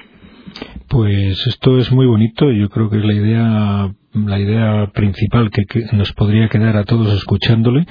Pues 0.88 1.46
esto 1.46 1.76
es 1.78 1.92
muy 1.92 2.06
bonito 2.06 2.50
y 2.50 2.60
yo 2.60 2.70
creo 2.70 2.88
que 2.88 2.96
es 2.96 3.04
la 3.04 3.12
idea, 3.12 3.90
la 4.14 4.38
idea 4.38 4.86
principal 4.94 5.50
que, 5.50 5.64
nos 5.92 6.12
podría 6.14 6.48
quedar 6.48 6.76
a 6.76 6.84
todos 6.84 7.12
escuchándole, 7.12 7.84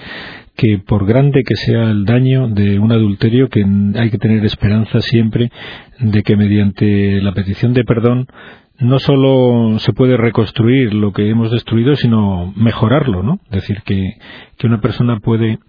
que 0.55 0.79
por 0.79 1.05
grande 1.05 1.43
que 1.43 1.55
sea 1.55 1.91
el 1.91 2.05
daño 2.05 2.47
de 2.47 2.79
un 2.79 2.91
adulterio, 2.91 3.49
que 3.49 3.63
hay 3.95 4.09
que 4.09 4.17
tener 4.17 4.43
esperanza 4.43 5.01
siempre 5.01 5.51
de 5.99 6.23
que 6.23 6.35
mediante 6.35 7.21
la 7.21 7.33
petición 7.33 7.73
de 7.73 7.83
perdón 7.83 8.25
no 8.79 8.99
solo 8.99 9.79
se 9.79 9.93
puede 9.93 10.17
reconstruir 10.17 10.93
lo 10.93 11.11
que 11.11 11.29
hemos 11.29 11.51
destruido, 11.51 11.95
sino 11.95 12.53
mejorarlo, 12.55 13.23
¿no? 13.23 13.39
Es 13.45 13.61
decir, 13.61 13.81
que, 13.85 14.13
que 14.57 14.67
una 14.67 14.81
persona 14.81 15.19
puede 15.19 15.59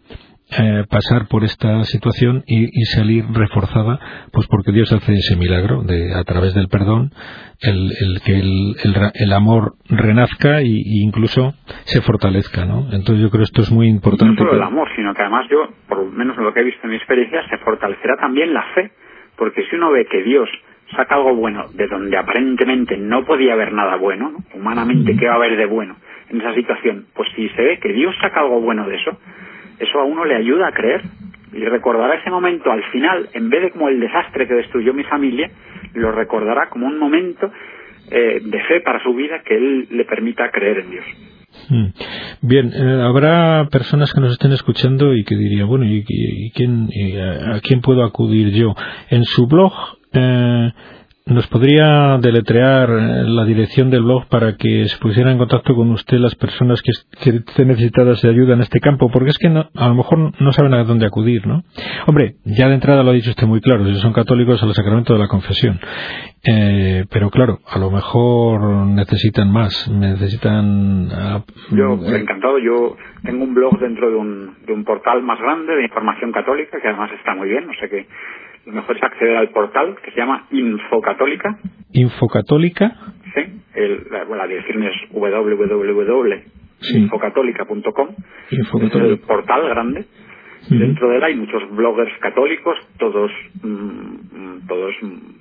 eh, 0.50 0.84
pasar 0.90 1.28
por 1.28 1.44
esta 1.44 1.84
situación 1.84 2.42
y, 2.46 2.84
salir 2.86 3.24
reforzada, 3.34 4.00
pues 4.32 4.46
porque 4.48 4.72
Dios 4.72 4.90
hace 4.94 5.12
ese 5.12 5.36
milagro 5.36 5.82
de 5.82 6.14
a 6.14 6.24
través 6.24 6.54
del 6.54 6.68
perdón, 6.68 7.10
el, 7.60 7.90
el 8.00 8.22
que 8.24 8.32
el, 8.32 8.74
el, 9.14 9.32
amor 9.34 9.74
renazca 9.90 10.62
y, 10.62 11.02
incluso 11.04 11.52
se 11.84 12.00
fortalezca, 12.00 12.64
¿no? 12.64 12.88
Entonces 12.92 13.20
yo 13.20 13.28
creo 13.28 13.40
que 13.40 13.50
esto 13.50 13.60
es 13.60 13.70
muy 13.70 13.88
importante. 13.88 14.42
No 14.42 14.48
solo 14.48 14.54
el 14.54 14.62
amor, 14.62 14.88
sino 14.96 15.12
que 15.12 15.20
además 15.20 15.46
yo, 15.50 15.68
por 15.86 15.98
lo 15.98 16.10
menos 16.12 16.34
lo 16.38 16.54
que 16.54 16.60
he 16.60 16.64
visto 16.64 16.80
en 16.84 16.90
mi 16.90 16.96
experiencia, 16.96 17.46
se 17.50 17.58
fortalecerá 17.58 18.16
también 18.16 18.54
la 18.54 18.62
fe, 18.74 18.90
porque 19.36 19.64
si 19.68 19.76
uno 19.76 19.92
ve 19.92 20.06
que 20.10 20.22
Dios 20.22 20.48
saca 20.96 21.16
algo 21.16 21.34
bueno 21.34 21.66
de 21.74 21.86
donde 21.86 22.16
aparentemente 22.16 22.96
no 22.96 23.24
podía 23.24 23.52
haber 23.52 23.72
nada 23.72 23.96
bueno, 23.96 24.32
humanamente, 24.54 25.16
¿qué 25.16 25.26
va 25.26 25.34
a 25.34 25.36
haber 25.36 25.56
de 25.56 25.66
bueno 25.66 25.96
en 26.30 26.40
esa 26.40 26.54
situación? 26.54 27.06
Pues 27.14 27.28
si 27.36 27.48
se 27.50 27.62
ve 27.62 27.78
que 27.78 27.92
Dios 27.92 28.14
saca 28.20 28.40
algo 28.40 28.60
bueno 28.60 28.86
de 28.88 28.96
eso, 28.96 29.18
eso 29.78 30.00
a 30.00 30.04
uno 30.04 30.24
le 30.24 30.36
ayuda 30.36 30.68
a 30.68 30.72
creer 30.72 31.02
y 31.52 31.64
recordará 31.64 32.14
ese 32.14 32.30
momento 32.30 32.70
al 32.70 32.82
final, 32.90 33.28
en 33.32 33.50
vez 33.50 33.62
de 33.62 33.70
como 33.70 33.88
el 33.88 34.00
desastre 34.00 34.46
que 34.46 34.54
destruyó 34.54 34.92
mi 34.94 35.04
familia, 35.04 35.50
lo 35.94 36.12
recordará 36.12 36.68
como 36.68 36.86
un 36.86 36.98
momento 36.98 37.50
eh, 38.10 38.40
de 38.42 38.60
fe 38.64 38.80
para 38.80 39.02
su 39.02 39.14
vida 39.14 39.42
que 39.44 39.56
él 39.56 39.88
le 39.90 40.04
permita 40.04 40.50
creer 40.50 40.78
en 40.78 40.90
Dios. 40.90 41.04
Hmm. 41.68 41.86
Bien, 42.42 42.70
eh, 42.72 43.02
habrá 43.02 43.66
personas 43.70 44.12
que 44.12 44.20
nos 44.20 44.32
estén 44.32 44.52
escuchando 44.52 45.14
y 45.14 45.24
que 45.24 45.34
dirían, 45.34 45.66
bueno, 45.66 45.84
¿y, 45.86 46.04
quién, 46.54 46.88
a, 47.20 47.60
quién 47.60 47.80
puedo 47.80 48.04
acudir 48.04 48.52
yo? 48.52 48.74
En 49.10 49.24
su 49.24 49.46
blog 49.46 49.97
eh, 50.12 50.72
¿Nos 51.28 51.46
podría 51.48 52.16
deletrear 52.22 52.88
eh, 52.88 53.24
la 53.26 53.44
dirección 53.44 53.90
del 53.90 54.02
blog 54.02 54.28
para 54.28 54.56
que 54.56 54.86
se 54.86 54.96
pusiera 54.98 55.30
en 55.30 55.36
contacto 55.36 55.74
con 55.74 55.90
usted 55.90 56.16
las 56.16 56.34
personas 56.36 56.80
que, 56.80 56.90
estén 57.30 57.68
necesitadas 57.68 58.22
de 58.22 58.30
ayuda 58.30 58.54
en 58.54 58.62
este 58.62 58.80
campo? 58.80 59.10
Porque 59.12 59.30
es 59.30 59.38
que 59.38 59.48
a 59.48 59.88
lo 59.88 59.94
mejor 59.94 60.32
no 60.40 60.52
saben 60.52 60.72
a 60.72 60.84
dónde 60.84 61.04
acudir, 61.04 61.46
¿no? 61.46 61.64
Hombre, 62.06 62.36
ya 62.46 62.68
de 62.68 62.76
entrada 62.76 63.02
lo 63.02 63.10
ha 63.10 63.12
dicho 63.12 63.28
usted 63.28 63.46
muy 63.46 63.60
claro, 63.60 63.84
si 63.84 63.94
son 63.96 64.14
católicos 64.14 64.62
al 64.62 64.72
sacramento 64.72 65.12
de 65.12 65.18
la 65.18 65.28
confesión. 65.28 65.78
Eh, 66.44 67.04
pero 67.12 67.28
claro, 67.28 67.58
a 67.68 67.78
lo 67.78 67.90
mejor 67.90 68.86
necesitan 68.86 69.52
más, 69.52 69.86
necesitan... 69.90 71.08
Ah, 71.12 71.44
yo, 71.72 71.98
encantado, 72.06 72.58
yo 72.58 72.96
tengo 73.22 73.44
un 73.44 73.52
blog 73.52 73.78
dentro 73.80 74.08
de 74.08 74.16
un, 74.16 74.56
de 74.64 74.72
un 74.72 74.82
portal 74.82 75.22
más 75.22 75.38
grande 75.38 75.76
de 75.76 75.82
información 75.82 76.32
católica 76.32 76.80
que 76.80 76.88
además 76.88 77.10
está 77.18 77.34
muy 77.34 77.50
bien, 77.50 77.66
no 77.66 77.74
sé 77.78 77.90
qué 77.90 78.06
lo 78.66 78.72
mejor 78.72 78.96
es 78.96 79.02
acceder 79.02 79.36
al 79.36 79.50
portal 79.50 79.96
que 80.04 80.10
se 80.10 80.16
llama 80.18 80.46
Infocatólica. 80.50 81.58
¿Infocatólica? 81.92 82.90
Sí, 83.34 83.42
la, 84.10 84.24
bueno, 84.24 84.42
la 84.42 84.48
dirección 84.48 84.82
es 84.82 84.92
www.infocatólica.com. 85.10 88.08
Es 88.50 88.68
el 88.94 89.18
portal 89.20 89.68
grande. 89.68 90.06
Dentro 90.68 91.08
de 91.08 91.16
él 91.16 91.24
hay 91.24 91.34
muchos 91.34 91.62
bloggers 91.70 92.12
católicos, 92.20 92.76
todos 92.98 93.30
mm, 93.62 94.66
todos 94.68 94.94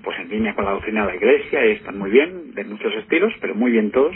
pues 0.03 0.17
en 0.19 0.29
línea 0.29 0.55
con 0.55 0.65
la 0.65 0.71
doctrina 0.71 1.05
de 1.05 1.11
la 1.11 1.17
Iglesia, 1.17 1.63
y 1.67 1.73
están 1.73 1.99
muy 1.99 2.09
bien, 2.09 2.55
de 2.55 2.63
muchos 2.63 2.91
estilos, 2.95 3.31
pero 3.41 3.53
muy 3.55 3.71
bien 3.71 3.91
todos. 3.91 4.15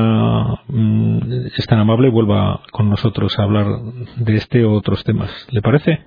mm, 0.68 1.20
es 1.58 1.66
tan 1.68 1.80
amable 1.80 2.10
vuelva 2.10 2.62
con 2.72 2.90
nosotros 2.90 3.38
a 3.38 3.44
hablar 3.44 3.66
de 4.18 4.36
este 4.36 4.64
o 4.64 4.74
otros 4.74 5.04
temas. 5.04 5.48
¿Le 5.52 5.62
parece? 5.62 6.00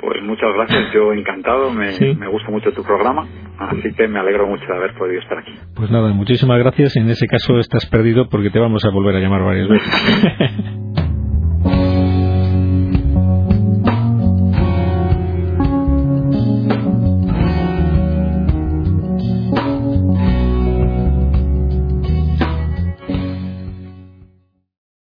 Pues 0.00 0.22
muchas 0.22 0.52
gracias, 0.54 0.92
yo 0.92 1.12
encantado, 1.12 1.72
me, 1.72 1.90
me 2.14 2.28
gusta 2.28 2.50
mucho 2.50 2.70
tu 2.72 2.82
programa, 2.82 3.26
así 3.58 3.92
que 3.96 4.06
me 4.06 4.18
alegro 4.18 4.46
mucho 4.46 4.64
de 4.66 4.76
haber 4.76 4.94
podido 4.94 5.20
estar 5.20 5.38
aquí. 5.38 5.52
Pues 5.74 5.90
nada, 5.90 6.12
muchísimas 6.12 6.58
gracias 6.58 6.94
y 6.96 7.00
en 7.00 7.10
ese 7.10 7.26
caso 7.26 7.58
estás 7.58 7.86
perdido 7.86 8.28
porque 8.28 8.50
te 8.50 8.58
vamos 8.58 8.84
a 8.84 8.90
volver 8.90 9.16
a 9.16 9.20
llamar 9.20 9.42
varias 9.42 9.68
veces. 9.68 10.82